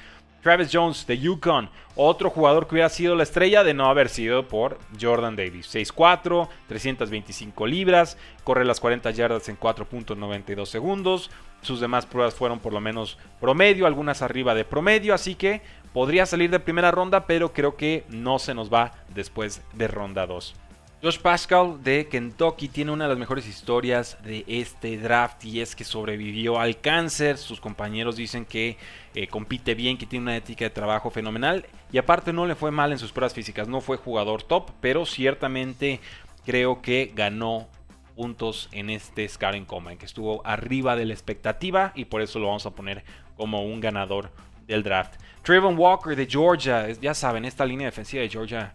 Travis 0.46 0.70
Jones 0.72 1.08
de 1.08 1.18
Yukon, 1.18 1.68
otro 1.96 2.30
jugador 2.30 2.68
que 2.68 2.76
hubiera 2.76 2.88
sido 2.88 3.16
la 3.16 3.24
estrella 3.24 3.64
de 3.64 3.74
no 3.74 3.86
haber 3.86 4.08
sido 4.08 4.46
por 4.46 4.78
Jordan 5.00 5.34
Davis. 5.34 5.74
6'4, 5.74 6.48
325 6.68 7.66
libras, 7.66 8.16
corre 8.44 8.64
las 8.64 8.78
40 8.78 9.10
yardas 9.10 9.48
en 9.48 9.58
4.92 9.58 10.66
segundos. 10.66 11.32
Sus 11.62 11.80
demás 11.80 12.06
pruebas 12.06 12.36
fueron 12.36 12.60
por 12.60 12.72
lo 12.72 12.80
menos 12.80 13.18
promedio, 13.40 13.88
algunas 13.88 14.22
arriba 14.22 14.54
de 14.54 14.64
promedio, 14.64 15.14
así 15.14 15.34
que 15.34 15.62
podría 15.92 16.26
salir 16.26 16.48
de 16.48 16.60
primera 16.60 16.92
ronda, 16.92 17.26
pero 17.26 17.52
creo 17.52 17.76
que 17.76 18.04
no 18.08 18.38
se 18.38 18.54
nos 18.54 18.72
va 18.72 18.92
después 19.16 19.64
de 19.72 19.88
ronda 19.88 20.28
2. 20.28 20.54
Josh 21.02 21.18
Pascal 21.18 21.82
de 21.82 22.08
Kentucky 22.08 22.68
tiene 22.68 22.90
una 22.90 23.04
de 23.04 23.10
las 23.10 23.18
mejores 23.18 23.46
historias 23.46 24.16
de 24.24 24.44
este 24.48 24.96
draft 24.96 25.44
y 25.44 25.60
es 25.60 25.76
que 25.76 25.84
sobrevivió 25.84 26.58
al 26.58 26.80
cáncer. 26.80 27.36
Sus 27.36 27.60
compañeros 27.60 28.16
dicen 28.16 28.46
que 28.46 28.78
eh, 29.14 29.28
compite 29.28 29.74
bien, 29.74 29.98
que 29.98 30.06
tiene 30.06 30.22
una 30.22 30.36
ética 30.36 30.64
de 30.64 30.70
trabajo 30.70 31.10
fenomenal 31.10 31.66
y 31.92 31.98
aparte 31.98 32.32
no 32.32 32.46
le 32.46 32.54
fue 32.54 32.70
mal 32.70 32.92
en 32.92 32.98
sus 32.98 33.12
pruebas 33.12 33.34
físicas. 33.34 33.68
No 33.68 33.82
fue 33.82 33.98
jugador 33.98 34.42
top, 34.42 34.70
pero 34.80 35.04
ciertamente 35.04 36.00
creo 36.46 36.80
que 36.80 37.12
ganó 37.14 37.68
puntos 38.14 38.70
en 38.72 38.88
este 38.88 39.28
Scouting 39.28 39.66
Combine, 39.66 39.98
que 39.98 40.06
estuvo 40.06 40.40
arriba 40.46 40.96
de 40.96 41.04
la 41.04 41.12
expectativa 41.12 41.92
y 41.94 42.06
por 42.06 42.22
eso 42.22 42.38
lo 42.38 42.46
vamos 42.46 42.64
a 42.64 42.70
poner 42.70 43.04
como 43.36 43.66
un 43.66 43.80
ganador 43.80 44.30
del 44.66 44.82
draft. 44.82 45.20
Trayvon 45.42 45.78
Walker 45.78 46.16
de 46.16 46.26
Georgia, 46.26 46.90
ya 46.90 47.12
saben, 47.12 47.44
esta 47.44 47.66
línea 47.66 47.86
defensiva 47.86 48.22
de 48.22 48.30
Georgia 48.30 48.72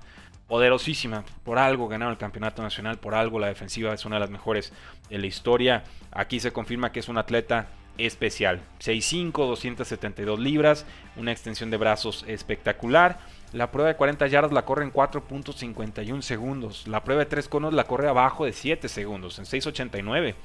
poderosísima. 0.52 1.24
Por 1.46 1.58
algo 1.58 1.88
ganaron 1.88 2.12
el 2.12 2.18
campeonato 2.18 2.62
nacional, 2.62 3.00
por 3.00 3.16
algo 3.16 3.40
la 3.40 3.48
defensiva 3.48 3.94
es 3.94 4.04
una 4.04 4.18
de 4.18 4.20
las 4.20 4.30
mejores 4.30 4.74
de 5.10 5.18
la 5.18 5.26
historia. 5.26 5.86
Aquí 6.12 6.42
se 6.42 6.52
confirma 6.52 6.92
que 6.92 7.00
es 7.00 7.08
un 7.08 7.18
atleta 7.18 7.70
especial. 7.98 8.60
6'5, 8.82 9.32
272 9.32 10.38
libras, 10.42 10.86
una 11.16 11.32
extensión 11.32 11.72
de 11.72 11.78
brazos 11.78 12.26
espectacular. 12.28 13.20
La 13.54 13.72
prueba 13.72 13.88
de 13.88 13.96
40 13.96 14.28
yardas 14.28 14.52
la 14.52 14.66
corre 14.66 14.84
en 14.84 14.92
4.51 14.92 16.22
segundos. 16.22 16.86
La 16.86 17.06
prueba 17.06 17.24
de 17.24 17.30
3 17.30 17.48
conos 17.48 17.74
la 17.74 17.86
corre 17.86 18.10
abajo 18.10 18.44
de 18.44 18.52
7 18.52 18.90
segundos, 18.90 19.40
en 19.40 19.46
6.89. 19.46 20.36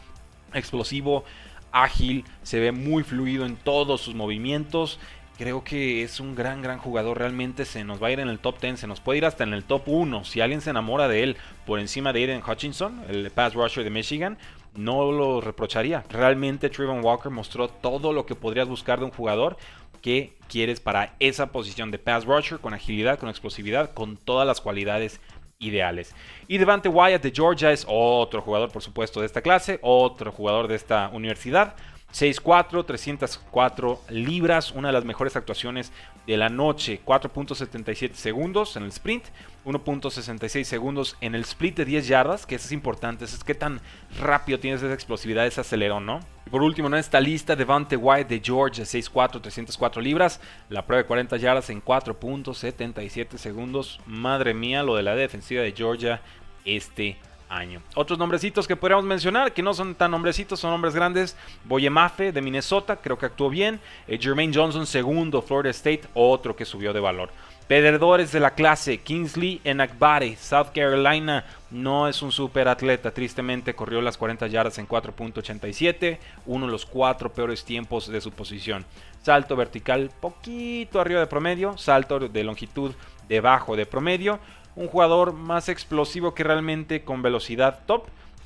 Explosivo, 0.54 1.24
ágil, 1.72 2.24
se 2.44 2.60
ve 2.60 2.70
muy 2.70 3.02
fluido 3.02 3.44
en 3.44 3.56
todos 3.56 4.02
sus 4.02 4.14
movimientos. 4.14 5.00
Creo 5.38 5.62
que 5.62 6.02
es 6.02 6.18
un 6.18 6.34
gran, 6.34 6.62
gran 6.62 6.78
jugador. 6.78 7.18
Realmente 7.18 7.66
se 7.66 7.84
nos 7.84 8.02
va 8.02 8.08
a 8.08 8.10
ir 8.10 8.20
en 8.20 8.28
el 8.28 8.38
top 8.38 8.58
10, 8.58 8.80
se 8.80 8.86
nos 8.86 9.00
puede 9.00 9.18
ir 9.18 9.26
hasta 9.26 9.44
en 9.44 9.52
el 9.52 9.64
top 9.64 9.82
1. 9.86 10.24
Si 10.24 10.40
alguien 10.40 10.62
se 10.62 10.70
enamora 10.70 11.08
de 11.08 11.22
él 11.22 11.36
por 11.66 11.78
encima 11.78 12.14
de 12.14 12.20
Aiden 12.20 12.42
Hutchinson, 12.42 13.02
el 13.08 13.30
pass 13.30 13.52
rusher 13.52 13.84
de 13.84 13.90
Michigan, 13.90 14.38
no 14.74 15.12
lo 15.12 15.42
reprocharía. 15.42 16.04
Realmente 16.08 16.70
Trayvon 16.70 17.04
Walker 17.04 17.30
mostró 17.30 17.68
todo 17.68 18.14
lo 18.14 18.24
que 18.24 18.34
podrías 18.34 18.66
buscar 18.66 18.98
de 18.98 19.04
un 19.04 19.10
jugador 19.10 19.58
que 20.00 20.38
quieres 20.48 20.80
para 20.80 21.14
esa 21.18 21.52
posición 21.52 21.90
de 21.90 21.98
pass 21.98 22.24
rusher, 22.24 22.58
con 22.58 22.72
agilidad, 22.72 23.18
con 23.18 23.28
explosividad, 23.28 23.92
con 23.92 24.16
todas 24.16 24.46
las 24.46 24.62
cualidades 24.62 25.20
ideales. 25.58 26.14
Y 26.48 26.56
Devante 26.56 26.88
Wyatt 26.88 27.22
de 27.22 27.32
Georgia 27.34 27.72
es 27.72 27.84
otro 27.88 28.40
jugador, 28.40 28.70
por 28.70 28.82
supuesto, 28.82 29.20
de 29.20 29.26
esta 29.26 29.42
clase, 29.42 29.78
otro 29.82 30.32
jugador 30.32 30.68
de 30.68 30.76
esta 30.76 31.10
universidad. 31.12 31.74
6'4, 32.16 32.86
304 32.86 34.00
libras, 34.08 34.72
una 34.72 34.88
de 34.88 34.94
las 34.94 35.04
mejores 35.04 35.36
actuaciones 35.36 35.92
de 36.26 36.38
la 36.38 36.48
noche. 36.48 37.00
4.77 37.04 38.14
segundos 38.14 38.74
en 38.76 38.84
el 38.84 38.88
sprint, 38.88 39.24
1.66 39.66 40.64
segundos 40.64 41.16
en 41.20 41.34
el 41.34 41.42
split 41.42 41.76
de 41.76 41.84
10 41.84 42.08
yardas, 42.08 42.46
que 42.46 42.54
eso 42.54 42.64
es 42.64 42.72
importante, 42.72 43.26
es 43.26 43.44
que 43.44 43.54
tan 43.54 43.82
rápido 44.18 44.58
tienes 44.58 44.82
esa 44.82 44.94
explosividad, 44.94 45.46
ese 45.46 45.60
acelerón, 45.60 46.06
¿no? 46.06 46.20
Y 46.46 46.50
por 46.50 46.62
último, 46.62 46.88
en 46.88 46.94
esta 46.94 47.20
lista, 47.20 47.54
Devante 47.54 47.96
White 47.96 48.34
de 48.34 48.40
Georgia, 48.42 48.84
6'4, 48.84 49.42
304 49.42 50.00
libras, 50.00 50.40
la 50.70 50.86
prueba 50.86 51.02
de 51.02 51.08
40 51.08 51.36
yardas 51.36 51.68
en 51.68 51.84
4.77 51.84 53.36
segundos. 53.36 54.00
Madre 54.06 54.54
mía, 54.54 54.82
lo 54.82 54.96
de 54.96 55.02
la 55.02 55.14
defensiva 55.14 55.60
de 55.60 55.72
Georgia 55.72 56.22
este 56.64 57.18
año. 57.48 57.82
Otros 57.94 58.18
nombrecitos 58.18 58.66
que 58.66 58.76
podríamos 58.76 59.04
mencionar, 59.04 59.52
que 59.52 59.62
no 59.62 59.74
son 59.74 59.94
tan 59.94 60.10
nombrecitos, 60.10 60.60
son 60.60 60.70
nombres 60.70 60.94
grandes. 60.94 61.36
Boyemafe 61.64 62.32
de 62.32 62.42
Minnesota, 62.42 62.96
creo 62.96 63.18
que 63.18 63.26
actuó 63.26 63.50
bien. 63.50 63.80
Eh, 64.06 64.18
Jermaine 64.20 64.54
Johnson, 64.54 64.86
segundo, 64.86 65.42
Florida 65.42 65.70
State, 65.70 66.02
otro 66.14 66.56
que 66.56 66.64
subió 66.64 66.92
de 66.92 67.00
valor. 67.00 67.30
Perdedores 67.68 68.30
de 68.30 68.38
la 68.38 68.52
clase, 68.52 68.98
Kingsley 68.98 69.60
Enakbare, 69.64 70.36
South 70.36 70.68
Carolina, 70.72 71.44
no 71.72 72.06
es 72.06 72.22
un 72.22 72.30
super 72.30 72.68
atleta, 72.68 73.10
tristemente 73.10 73.74
corrió 73.74 74.00
las 74.00 74.16
40 74.16 74.46
yardas 74.46 74.78
en 74.78 74.86
4.87, 74.86 76.18
uno 76.46 76.66
de 76.66 76.72
los 76.72 76.86
cuatro 76.86 77.32
peores 77.32 77.64
tiempos 77.64 78.06
de 78.06 78.20
su 78.20 78.30
posición. 78.30 78.84
Salto 79.20 79.56
vertical 79.56 80.12
poquito 80.20 81.00
arriba 81.00 81.18
de 81.18 81.26
promedio, 81.26 81.76
salto 81.76 82.20
de 82.20 82.44
longitud 82.44 82.94
debajo 83.28 83.74
de 83.74 83.84
promedio, 83.84 84.38
un 84.76 84.88
jugador 84.88 85.32
más 85.32 85.68
explosivo 85.68 86.34
que 86.34 86.44
realmente 86.44 87.02
con 87.02 87.22
velocidad 87.22 87.80
top. 87.86 88.04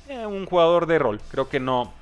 Eh, 0.09 0.25
un 0.25 0.45
jugador 0.45 0.87
de 0.87 0.97
rol. 0.97 1.21
Creo 1.29 1.49
que 1.49 1.59
no, 1.59 1.93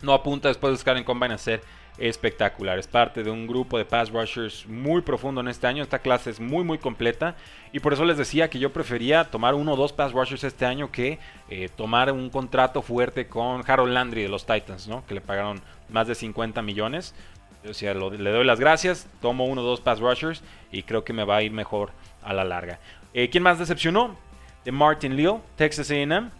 no 0.00 0.14
apunta 0.14 0.48
después 0.48 0.70
de 0.70 0.74
buscar 0.74 0.96
en 0.96 1.04
Combine 1.04 1.34
a 1.34 1.38
ser 1.38 1.62
espectacular. 1.98 2.78
Es 2.78 2.86
parte 2.86 3.22
de 3.22 3.30
un 3.30 3.46
grupo 3.46 3.76
de 3.76 3.84
pass 3.84 4.10
rushers 4.10 4.66
muy 4.66 5.02
profundo 5.02 5.40
en 5.40 5.48
este 5.48 5.66
año. 5.66 5.82
Esta 5.82 5.98
clase 5.98 6.30
es 6.30 6.40
muy 6.40 6.64
muy 6.64 6.78
completa 6.78 7.36
y 7.72 7.80
por 7.80 7.92
eso 7.92 8.04
les 8.04 8.16
decía 8.16 8.48
que 8.48 8.58
yo 8.58 8.72
prefería 8.72 9.24
tomar 9.24 9.54
uno 9.54 9.74
o 9.74 9.76
dos 9.76 9.92
pass 9.92 10.12
rushers 10.12 10.44
este 10.44 10.64
año 10.64 10.90
que 10.90 11.18
eh, 11.50 11.68
tomar 11.76 12.10
un 12.12 12.30
contrato 12.30 12.82
fuerte 12.82 13.26
con 13.26 13.62
Harold 13.68 13.92
Landry 13.92 14.22
de 14.22 14.28
los 14.28 14.46
Titans, 14.46 14.88
¿no? 14.88 15.04
que 15.06 15.14
le 15.14 15.20
pagaron 15.20 15.60
más 15.88 16.06
de 16.06 16.14
50 16.14 16.62
millones. 16.62 17.14
Yo 17.62 17.68
decía, 17.68 17.94
le 17.94 18.30
doy 18.30 18.44
las 18.44 18.58
gracias, 18.58 19.06
tomo 19.20 19.44
uno 19.46 19.62
o 19.62 19.64
dos 19.64 19.80
pass 19.80 20.00
rushers 20.00 20.42
y 20.72 20.82
creo 20.82 21.04
que 21.04 21.12
me 21.12 21.24
va 21.24 21.36
a 21.36 21.42
ir 21.42 21.52
mejor 21.52 21.90
a 22.22 22.32
la 22.32 22.42
larga. 22.42 22.80
Eh, 23.14 23.28
¿Quién 23.28 23.42
más 23.42 23.58
decepcionó? 23.58 24.16
De 24.64 24.72
Martin 24.72 25.16
Leal, 25.16 25.42
Texas 25.56 25.90
AM. 25.90 26.30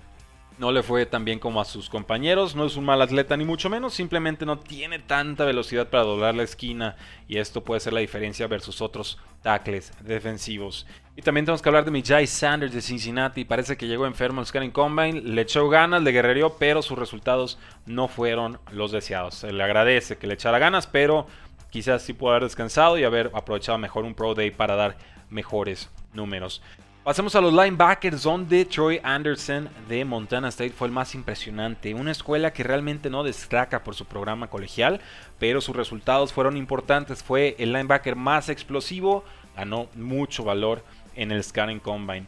No 0.59 0.71
le 0.71 0.83
fue 0.83 1.07
tan 1.07 1.25
bien 1.25 1.39
como 1.39 1.61
a 1.61 1.65
sus 1.65 1.89
compañeros. 1.89 2.55
No 2.55 2.67
es 2.67 2.77
un 2.77 2.85
mal 2.85 3.03
atleta 3.03 3.37
ni 3.37 3.45
mucho 3.45 3.69
menos. 3.69 3.95
Simplemente 3.95 4.47
no 4.47 4.59
tiene 4.59 4.99
tanta 4.99 5.45
velocidad 5.45 5.89
para 5.89 6.05
doblar 6.05 6.35
la 6.35 6.45
esquina. 6.45 6.97
Y 7.27 7.39
esto 7.39 7.65
puede 7.65 7.81
ser 7.81 7.93
la 7.93 8.01
diferencia 8.01 8.47
versus 8.47 8.81
otros 8.81 9.19
tackles 9.43 9.93
defensivos. 10.01 10.87
Y 11.17 11.23
también 11.23 11.45
tenemos 11.45 11.63
que 11.63 11.69
hablar 11.69 11.85
de 11.85 11.91
Mijay 11.91 12.27
Sanders 12.27 12.73
de 12.73 12.81
Cincinnati. 12.81 13.45
Parece 13.45 13.77
que 13.77 13.87
llegó 13.87 14.07
enfermo 14.07 14.41
al 14.41 14.47
Scanning 14.47 14.71
Combine. 14.71 15.21
Le 15.23 15.43
echó 15.43 15.69
ganas, 15.69 16.03
le 16.03 16.13
guerrereó, 16.13 16.57
pero 16.59 16.81
sus 16.81 16.99
resultados 16.99 17.59
no 17.87 18.07
fueron 18.07 18.61
los 18.71 18.93
deseados. 18.93 19.35
Se 19.35 19.53
le 19.53 19.63
agradece 19.65 20.17
que 20.17 20.27
le 20.27 20.35
echara 20.35 20.59
ganas, 20.59 20.87
pero 20.87 21.27
quizás 21.71 22.03
sí 22.03 22.13
pudo 22.13 22.31
haber 22.31 22.45
descansado 22.45 22.99
y 22.99 23.05
haber 23.05 23.31
aprovechado 23.35 23.79
mejor 23.79 24.05
un 24.05 24.15
Pro 24.15 24.35
Day 24.35 24.51
para 24.51 24.77
dar 24.77 24.97
mejores 25.33 25.91
números. 26.13 26.63
Pasemos 27.05 27.35
a 27.35 27.41
los 27.41 27.53
linebackers, 27.53 28.23
donde 28.23 28.65
Troy 28.65 29.01
Anderson 29.03 29.69
de 29.89 30.05
Montana 30.05 30.51
State 30.51 30.71
fue 30.71 30.87
el 30.87 30.93
más 30.93 31.17
impresionante. 31.17 31.95
Una 31.95 32.13
escuela 32.13 32.53
que 32.53 32.63
realmente 32.63 33.11
no 33.11 33.25
destaca 33.25 33.83
por 33.83 33.97
su 33.97 34.05
programa 34.05 34.49
colegial, 34.49 35.01
pero 35.41 35.61
sus 35.61 35.75
resultados 35.75 36.33
fueron 36.33 36.57
importantes. 36.57 37.25
Fue 37.25 37.57
el 37.59 37.73
linebacker 37.73 38.15
más 38.15 38.49
explosivo, 38.49 39.25
ganó 39.57 39.89
mucho 39.97 40.45
valor 40.45 40.85
en 41.17 41.33
el 41.33 41.43
Scanning 41.43 41.81
Combine. 41.81 42.27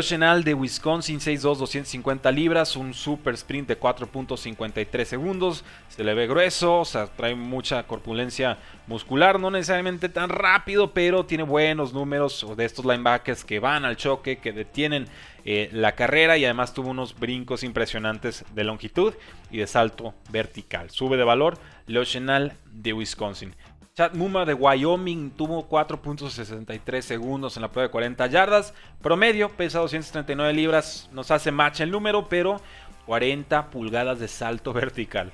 Chenal 0.00 0.42
de 0.42 0.52
Wisconsin, 0.52 1.20
6'2, 1.20 1.58
250 1.58 2.32
libras, 2.32 2.74
un 2.74 2.92
super 2.92 3.34
sprint 3.34 3.68
de 3.68 3.78
4.53 3.78 5.04
segundos. 5.04 5.64
Se 5.88 6.02
le 6.02 6.12
ve 6.12 6.26
grueso, 6.26 6.80
o 6.80 6.84
sea, 6.84 7.06
trae 7.06 7.36
mucha 7.36 7.86
corpulencia 7.86 8.58
muscular, 8.88 9.38
no 9.38 9.50
necesariamente 9.50 10.08
tan 10.08 10.28
rápido, 10.28 10.92
pero 10.92 11.24
tiene 11.24 11.44
buenos 11.44 11.92
números 11.92 12.44
de 12.56 12.64
estos 12.64 12.84
linebackers 12.84 13.44
que 13.44 13.60
van 13.60 13.84
al 13.84 13.96
choque, 13.96 14.38
que 14.38 14.52
detienen 14.52 15.06
eh, 15.44 15.70
la 15.72 15.92
carrera 15.92 16.36
y 16.36 16.44
además 16.44 16.74
tuvo 16.74 16.90
unos 16.90 17.16
brincos 17.16 17.62
impresionantes 17.62 18.44
de 18.54 18.64
longitud 18.64 19.14
y 19.52 19.58
de 19.58 19.68
salto 19.68 20.14
vertical. 20.30 20.90
Sube 20.90 21.16
de 21.16 21.22
valor 21.22 21.58
Chenal 22.04 22.56
de 22.72 22.92
Wisconsin. 22.92 23.54
Chad 23.96 24.12
Muma 24.12 24.44
de 24.44 24.52
Wyoming 24.52 25.30
tuvo 25.30 25.70
4.63 25.70 27.00
segundos 27.00 27.56
en 27.56 27.62
la 27.62 27.72
prueba 27.72 27.88
de 27.88 27.92
40 27.92 28.26
yardas. 28.26 28.74
Promedio, 29.00 29.48
pesa 29.48 29.78
239 29.78 30.52
libras. 30.52 31.08
Nos 31.12 31.30
hace 31.30 31.50
match 31.50 31.80
el 31.80 31.90
número, 31.90 32.28
pero 32.28 32.60
40 33.06 33.70
pulgadas 33.70 34.18
de 34.18 34.28
salto 34.28 34.72
vertical. 34.74 35.32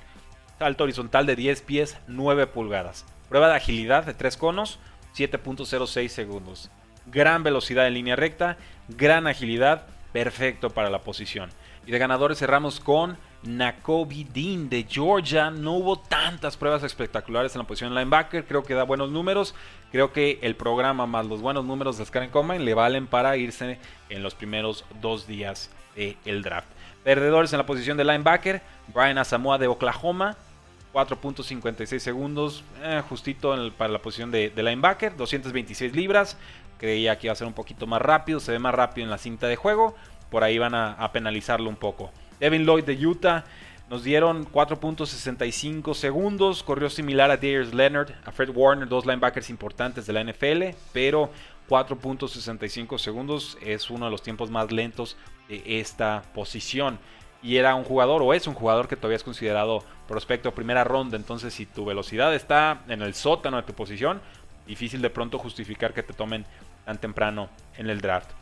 Salto 0.60 0.84
horizontal 0.84 1.26
de 1.26 1.34
10 1.34 1.60
pies, 1.62 1.98
9 2.06 2.46
pulgadas. 2.46 3.04
Prueba 3.28 3.48
de 3.48 3.56
agilidad 3.56 4.06
de 4.06 4.14
3 4.14 4.36
conos, 4.36 4.78
7.06 5.16 6.06
segundos. 6.06 6.70
Gran 7.06 7.42
velocidad 7.42 7.88
en 7.88 7.94
línea 7.94 8.14
recta, 8.14 8.58
gran 8.86 9.26
agilidad, 9.26 9.88
perfecto 10.12 10.70
para 10.70 10.88
la 10.88 11.00
posición. 11.00 11.50
Y 11.84 11.90
de 11.90 11.98
ganadores 11.98 12.38
cerramos 12.38 12.78
con 12.78 13.18
Nakobe 13.42 14.26
Dean 14.32 14.68
de 14.68 14.86
Georgia. 14.88 15.50
No 15.50 15.72
hubo 15.72 15.98
tantas 15.98 16.56
pruebas 16.56 16.82
espectaculares 16.82 17.54
en 17.54 17.60
la 17.60 17.66
posición 17.66 17.92
de 17.92 18.00
linebacker. 18.00 18.44
Creo 18.44 18.62
que 18.62 18.74
da 18.74 18.84
buenos 18.84 19.10
números. 19.10 19.54
Creo 19.90 20.12
que 20.12 20.38
el 20.42 20.56
programa 20.56 21.06
más 21.06 21.26
los 21.26 21.40
buenos 21.40 21.64
números 21.64 21.98
de 21.98 22.04
Scan 22.04 22.30
Combine 22.30 22.64
le 22.64 22.74
valen 22.74 23.06
para 23.06 23.36
irse 23.36 23.78
en 24.08 24.22
los 24.22 24.34
primeros 24.34 24.84
dos 25.00 25.26
días 25.26 25.70
del 25.96 26.42
draft. 26.42 26.68
Perdedores 27.04 27.52
en 27.52 27.58
la 27.58 27.66
posición 27.66 27.96
de 27.96 28.04
linebacker. 28.04 28.62
Brian 28.94 29.18
Asamoah 29.18 29.58
de 29.58 29.66
Oklahoma. 29.66 30.36
4.56 30.92 31.98
segundos, 32.00 32.64
eh, 32.82 33.02
justito 33.08 33.56
para 33.78 33.90
la 33.90 33.98
posición 34.00 34.30
de, 34.30 34.50
de, 34.50 34.62
linebacker, 34.62 35.16
226 35.16 35.96
libras. 35.96 36.36
Creía 36.76 37.18
que 37.18 37.28
iba 37.28 37.32
a 37.32 37.36
ser 37.36 37.46
un 37.46 37.54
poquito 37.54 37.86
más 37.86 38.02
rápido, 38.02 38.40
se 38.40 38.52
ve 38.52 38.58
más 38.58 38.74
rápido 38.74 39.06
en 39.06 39.10
la 39.10 39.16
cinta 39.16 39.46
de 39.46 39.56
juego. 39.56 39.96
Por 40.30 40.44
ahí 40.44 40.58
van 40.58 40.74
a 40.74 41.10
penalizarlo 41.12 41.70
un 41.70 41.76
poco. 41.76 42.10
Devin 42.42 42.64
Lloyd 42.64 42.82
de 42.82 43.06
Utah. 43.06 43.44
Nos 43.88 44.02
dieron 44.02 44.44
4.65 44.50 45.94
segundos. 45.94 46.64
Corrió 46.64 46.90
similar 46.90 47.30
a 47.30 47.36
Darius 47.36 47.72
Leonard, 47.72 48.10
a 48.24 48.32
Fred 48.32 48.50
Warner, 48.52 48.88
dos 48.88 49.06
linebackers 49.06 49.48
importantes 49.48 50.06
de 50.06 50.12
la 50.12 50.24
NFL. 50.24 50.76
Pero 50.92 51.30
4.65 51.68 52.98
segundos 52.98 53.56
es 53.62 53.90
uno 53.90 54.06
de 54.06 54.10
los 54.10 54.24
tiempos 54.24 54.50
más 54.50 54.72
lentos 54.72 55.16
de 55.48 55.62
esta 55.78 56.24
posición. 56.34 56.98
Y 57.44 57.58
era 57.58 57.76
un 57.76 57.84
jugador, 57.84 58.22
o 58.22 58.34
es 58.34 58.48
un 58.48 58.54
jugador 58.54 58.88
que 58.88 58.96
todavía 58.96 59.16
es 59.16 59.24
considerado 59.24 59.84
prospecto 60.08 60.52
primera 60.52 60.82
ronda. 60.82 61.16
Entonces, 61.16 61.54
si 61.54 61.64
tu 61.64 61.84
velocidad 61.84 62.34
está 62.34 62.82
en 62.88 63.02
el 63.02 63.14
sótano 63.14 63.56
de 63.58 63.62
tu 63.62 63.72
posición, 63.72 64.20
difícil 64.66 65.00
de 65.00 65.10
pronto 65.10 65.38
justificar 65.38 65.94
que 65.94 66.02
te 66.02 66.12
tomen 66.12 66.44
tan 66.84 66.98
temprano 66.98 67.50
en 67.76 67.88
el 67.88 68.00
draft. 68.00 68.41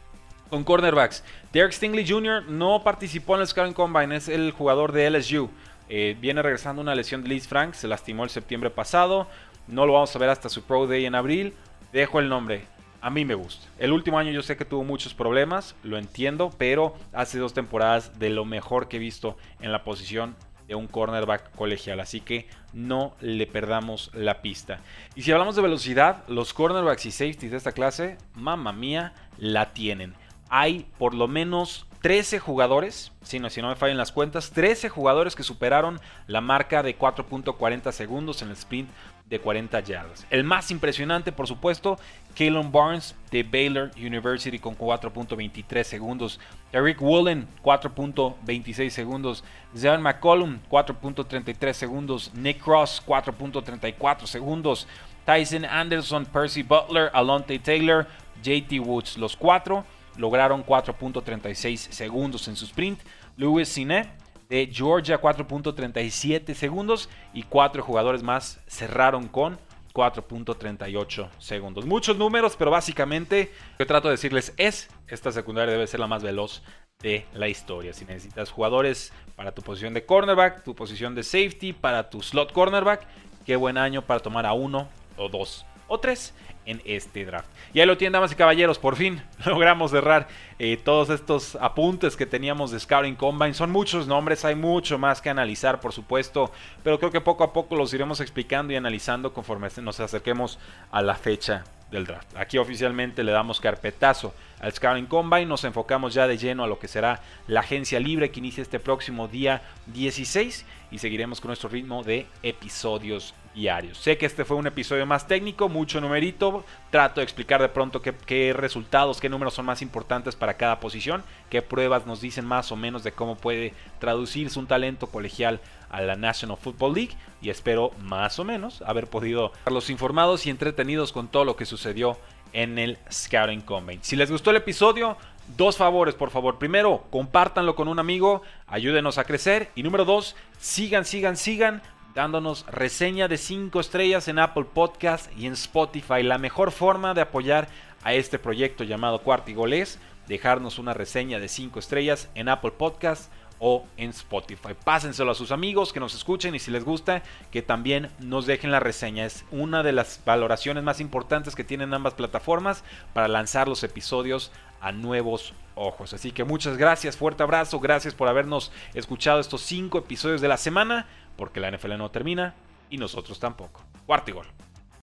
Con 0.51 0.65
cornerbacks, 0.65 1.23
Derek 1.53 1.71
Stingley 1.71 2.05
Jr. 2.07 2.43
no 2.49 2.83
participó 2.83 3.37
en 3.37 3.43
el 3.43 3.47
Scouting 3.47 3.73
Combine, 3.73 4.17
es 4.17 4.29
el 4.29 4.51
jugador 4.51 4.91
de 4.91 5.09
LSU. 5.09 5.49
Eh, 5.89 6.17
viene 6.21 6.43
regresando 6.43 6.83
una 6.83 6.97
lesión 6.97 7.23
de 7.23 7.29
Liz 7.29 7.47
Frank, 7.47 7.75
se 7.75 7.87
lastimó 7.87 8.25
el 8.25 8.31
septiembre 8.31 8.69
pasado. 8.69 9.29
no 9.69 9.87
lo 9.87 9.93
vamos 9.93 10.15
a 10.15 10.19
ver 10.19 10.29
hasta 10.29 10.49
su 10.49 10.63
Pro 10.63 10.89
Day 10.89 11.07
en 11.07 11.15
abril. 11.15 11.55
Dejo 11.93 12.19
el 12.19 12.29
nombre. 12.29 12.65
A 13.01 13.11
mí 13.11 13.25
me 13.25 13.35
gusta. 13.35 13.69
El 13.79 13.93
último 13.93 14.19
año 14.19 14.33
yo 14.33 14.43
sé 14.43 14.57
que 14.57 14.65
tuvo 14.65 14.83
muchos 14.83 15.15
problemas, 15.15 15.77
lo 15.85 15.97
entiendo, 15.97 16.51
pero 16.59 16.97
hace 17.13 17.39
dos 17.39 17.55
temporadas 17.55 18.19
de 18.19 18.31
lo 18.31 18.45
mejor 18.45 18.89
que 18.89 18.97
he 18.97 19.01
visto 19.01 19.37
en 19.61 19.71
la 19.71 19.85
posición 19.85 20.35
de 20.67 20.75
un 20.75 20.89
cornerback 20.89 21.53
colegial, 21.57 22.01
así 22.01 22.21
que 22.21 22.49
no 22.73 23.15
le 23.21 23.47
perdamos 23.47 24.11
la 24.15 24.43
pista. 24.43 24.81
Y 25.15 25.23
si 25.23 25.33
hablamos 25.33 25.57
de 25.57 25.63
velocidad, 25.63 26.25
los 26.29 26.53
cornerbacks 26.53 27.07
y 27.07 27.11
safeties 27.11 27.53
de 27.53 27.57
esta 27.57 27.73
clase, 27.73 28.19
mamma 28.35 28.73
mía, 28.73 29.15
la 29.39 29.73
tienen. 29.73 30.15
Hay 30.51 30.87
por 30.99 31.15
lo 31.15 31.29
menos 31.29 31.87
13 32.03 32.39
jugadores, 32.39 33.13
si 33.23 33.39
no, 33.39 33.51
si 33.51 33.61
no 33.63 33.69
me 33.69 33.77
fallan 33.77 33.97
las 33.97 34.13
cuentas, 34.13 34.51
13 34.51 34.89
jugadores 34.89 35.37
que 35.37 35.43
superaron 35.43 36.01
la 36.27 36.41
marca 36.41 36.83
de 36.83 36.99
4.40 36.99 37.93
segundos 37.93 38.43
en 38.43 38.49
el 38.49 38.55
sprint 38.55 38.89
de 39.31 39.39
40 39.39 39.79
yardas. 39.81 40.27
El 40.29 40.43
más 40.43 40.73
impresionante, 40.73 41.31
por 41.31 41.47
supuesto, 41.47 41.99
Kalen 42.37 42.73
Barnes 42.73 43.15
de 43.31 43.45
Baylor 43.45 43.93
University 43.97 44.59
con 44.59 44.77
4.23 44.77 45.85
segundos. 45.85 46.41
Eric 46.73 47.01
Woolen 47.01 47.47
4.26 47.63 48.91
segundos. 48.91 49.45
Zion 49.77 50.03
McCollum 50.03 50.59
4.33 50.69 51.73
segundos. 51.73 52.33
Nick 52.35 52.61
Cross 52.61 53.03
4.34 53.07 54.27
segundos. 54.27 54.89
Tyson 55.25 55.65
Anderson, 55.65 56.27
Percy 56.27 56.63
Butler, 56.65 57.11
Alonte 57.13 57.59
Taylor, 57.61 58.09
JT 58.43 58.81
Woods. 58.81 59.17
Los 59.17 59.37
cuatro 59.37 59.85
lograron 60.21 60.65
4.36 60.65 61.77
segundos 61.91 62.47
en 62.47 62.55
su 62.55 62.67
sprint. 62.67 63.01
Louis 63.37 63.69
Cine 63.69 64.11
de 64.51 64.69
Georgia 64.71 65.21
4.37 65.21 66.55
segundos 66.55 67.09
y 67.33 67.45
cuatro 67.45 67.83
jugadores 67.83 68.23
más 68.23 68.61
cerraron 68.67 69.29
con 69.29 69.59
4.38 69.95 71.31
segundos. 71.39 71.87
Muchos 71.87 72.19
números, 72.19 72.55
pero 72.57 72.71
básicamente 72.71 73.51
lo 73.73 73.79
que 73.79 73.87
trato 73.87 74.09
de 74.09 74.13
decirles 74.13 74.53
es, 74.57 74.89
esta 75.09 75.33
secundaria 75.33 75.73
debe 75.73 75.87
ser 75.87 76.01
la 76.01 76.07
más 76.07 76.23
veloz 76.23 76.63
de 77.01 77.25
la 77.33 77.49
historia. 77.49 77.93
Si 77.95 78.05
necesitas 78.05 78.51
jugadores 78.51 79.13
para 79.37 79.53
tu 79.53 79.63
posición 79.63 79.95
de 79.95 80.05
cornerback, 80.05 80.65
tu 80.65 80.75
posición 80.75 81.15
de 81.15 81.23
safety, 81.23 81.73
para 81.73 82.11
tu 82.11 82.21
slot 82.21 82.53
cornerback, 82.53 83.07
qué 83.47 83.57
buen 83.57 83.79
año 83.79 84.03
para 84.03 84.21
tomar 84.21 84.45
a 84.45 84.53
uno 84.53 84.89
o 85.17 85.29
dos 85.29 85.65
o 85.89 85.99
tres 85.99 86.35
en 86.71 86.81
este 86.85 87.25
draft. 87.25 87.49
Y 87.75 87.81
ahí 87.81 87.87
lo 87.87 87.97
tienen, 87.97 88.13
damas 88.13 88.33
y 88.33 88.37
caballeros, 88.37 88.79
por 88.79 88.97
fin 88.97 89.23
logramos 89.45 89.91
cerrar 89.91 90.29
eh, 90.59 90.77
todos 90.77 91.11
estos 91.11 91.57
apuntes 91.57 92.17
que 92.17 92.27
teníamos 92.27 92.71
de 92.71 92.79
Scouting 92.79 93.17
Combine. 93.17 93.55
Son 93.55 93.71
muchos 93.71 94.07
nombres, 94.07 94.45
hay 94.45 94.55
mucho 94.55 94.99
más 94.99 95.21
que 95.21 95.31
analizar, 95.31 95.81
por 95.81 95.93
supuesto, 95.93 96.53
pero 96.83 96.99
creo 96.99 97.11
que 97.11 97.21
poco 97.21 97.45
a 97.45 97.53
poco 97.53 97.77
los 97.77 97.93
iremos 97.93 98.21
explicando 98.21 98.73
y 98.73 98.77
analizando 98.77 99.33
conforme 99.33 99.69
nos 99.83 100.01
acerquemos 100.01 100.59
a 100.93 101.03
la 101.03 101.17
fecha 101.17 101.65
del 101.91 102.07
draft. 102.07 102.37
Aquí 102.37 102.57
oficialmente 102.57 103.25
le 103.25 103.33
damos 103.33 103.61
carpetazo 103.61 104.33
al 104.61 104.73
Scouting 104.73 105.07
Combine, 105.07 105.47
nos 105.47 105.65
enfocamos 105.65 106.15
ya 106.15 106.27
de 106.27 106.39
lleno 106.39 106.63
a 106.63 106.69
lo 106.69 106.79
que 106.79 106.87
será 106.87 107.21
la 107.49 107.61
agencia 107.61 107.99
libre 107.99 108.31
que 108.31 108.39
inicia 108.39 108.63
este 108.63 108.79
próximo 108.79 109.27
día 109.27 109.63
16 109.87 110.65
y 110.91 110.99
seguiremos 110.99 111.41
con 111.41 111.49
nuestro 111.49 111.69
ritmo 111.69 112.03
de 112.03 112.27
episodios 112.43 113.35
diarios. 113.55 113.99
Sé 113.99 114.17
que 114.17 114.27
este 114.27 114.45
fue 114.45 114.57
un 114.57 114.67
episodio 114.67 115.07
más 115.07 115.27
técnico, 115.27 115.69
mucho 115.69 116.01
numerito, 116.01 116.65
trato 116.91 117.21
de 117.21 117.25
explicar 117.25 117.61
de 117.61 117.69
pronto 117.69 118.01
qué, 118.01 118.53
resultados, 118.53 119.21
qué 119.21 119.29
números 119.29 119.55
son 119.55 119.67
más 119.67 119.83
importantes 119.83 120.37
para 120.37 120.55
cada 120.55 120.81
posición, 120.81 121.25
qué 121.49 121.63
pruebas 121.63 122.07
nos 122.07 122.21
dicen 122.21 122.45
más 122.45 122.71
o 122.71 122.77
menos 122.77 123.03
de 123.03 123.13
cómo 123.13 123.37
puede 123.37 123.75
traducirse 123.99 124.59
un 124.59 124.67
talento 124.67 125.09
colegial 125.09 125.61
a 125.91 126.01
la 126.01 126.15
National 126.15 126.57
Football 126.57 126.95
League 126.95 127.17
y 127.43 127.51
espero 127.51 127.91
más 128.03 128.39
o 128.39 128.45
menos 128.45 128.83
haber 128.83 129.09
podido 129.09 129.53
los 129.67 129.91
informados 129.91 130.47
y 130.47 130.51
entretenidos 130.51 131.13
con 131.13 131.29
todo 131.29 131.45
lo 131.45 131.57
que 131.57 131.67
sucedió 131.67 132.17
en 132.53 132.79
el 132.79 132.99
Scouting 133.11 133.63
Combine. 133.63 134.01
Si 134.03 134.17
les 134.17 134.31
gustó 134.31 134.51
el 134.51 134.57
episodio, 134.57 135.17
dos 135.57 135.77
favores, 135.77 136.15
por 136.15 136.31
favor. 136.31 136.59
Primero, 136.59 137.05
compártanlo 137.11 137.75
con 137.75 137.89
un 137.89 137.99
amigo, 137.99 138.43
ayúdenos 138.67 139.19
a 139.19 139.25
crecer. 139.25 139.71
Y 139.75 139.83
número 139.83 140.05
dos, 140.05 140.37
sigan, 140.59 141.05
sigan, 141.05 141.37
sigan 141.37 141.83
dándonos 142.15 142.67
reseña 142.67 143.29
de 143.29 143.39
5 143.39 143.79
estrellas 143.81 144.29
en 144.29 144.39
Apple 144.39 144.67
Podcast 144.73 145.31
y 145.37 145.47
en 145.47 145.53
Spotify. 145.55 146.23
La 146.23 146.39
mejor 146.39 146.73
forma 146.73 147.15
de 147.15 147.21
apoyar 147.21 147.69
a 148.03 148.15
este 148.15 148.39
proyecto 148.39 148.85
llamado 148.85 149.23
Cuartigol 149.23 149.73
es 149.73 149.99
dejarnos 150.27 150.79
una 150.79 150.95
reseña 150.95 151.39
de 151.39 151.49
5 151.49 151.79
estrellas 151.79 152.29
en 152.35 152.49
Apple 152.49 152.73
Podcast 152.73 153.33
o 153.61 153.87
en 153.97 154.11
Spotify. 154.11 154.75
Pásenselo 154.85 155.31
a 155.31 155.35
sus 155.35 155.53
amigos 155.53 155.93
que 155.93 156.01
nos 156.01 156.15
escuchen 156.15 156.55
y 156.55 156.59
si 156.59 156.71
les 156.71 156.85
gusta 156.85 157.23
que 157.53 157.63
también 157.63 158.11
nos 158.19 158.47
dejen 158.47 158.73
la 158.73 158.81
reseña. 158.81 159.27
Es 159.27 159.45
una 159.53 159.83
de 159.83 159.93
las 159.93 160.21
valoraciones 160.25 160.83
más 160.83 161.01
importantes 161.01 161.55
que 161.55 161.63
tienen 161.63 161.95
ambas 161.95 162.15
plataformas 162.15 162.83
para 163.13 163.29
lanzar 163.29 163.69
los 163.69 163.85
episodios 163.85 164.51
a 164.81 164.93
nuevos 164.93 165.55
ojos. 165.75 166.15
Así 166.15 166.33
que 166.33 166.45
muchas 166.45 166.77
gracias, 166.77 167.17
fuerte 167.17 167.43
abrazo, 167.43 167.79
gracias 167.81 168.15
por 168.15 168.29
habernos 168.29 168.73
escuchado 168.95 169.41
estos 169.41 169.61
cinco 169.61 169.99
episodios 169.99 170.41
de 170.41 170.49
la 170.49 170.57
semana, 170.57 171.07
porque 171.37 171.61
la 171.61 171.71
NFL 171.71 171.97
no 171.99 172.11
termina 172.11 172.55
y 172.89 172.97
nosotros 172.97 173.39
tampoco. 173.39 173.83
Cuarto 174.07 174.35
gol. 174.35 174.70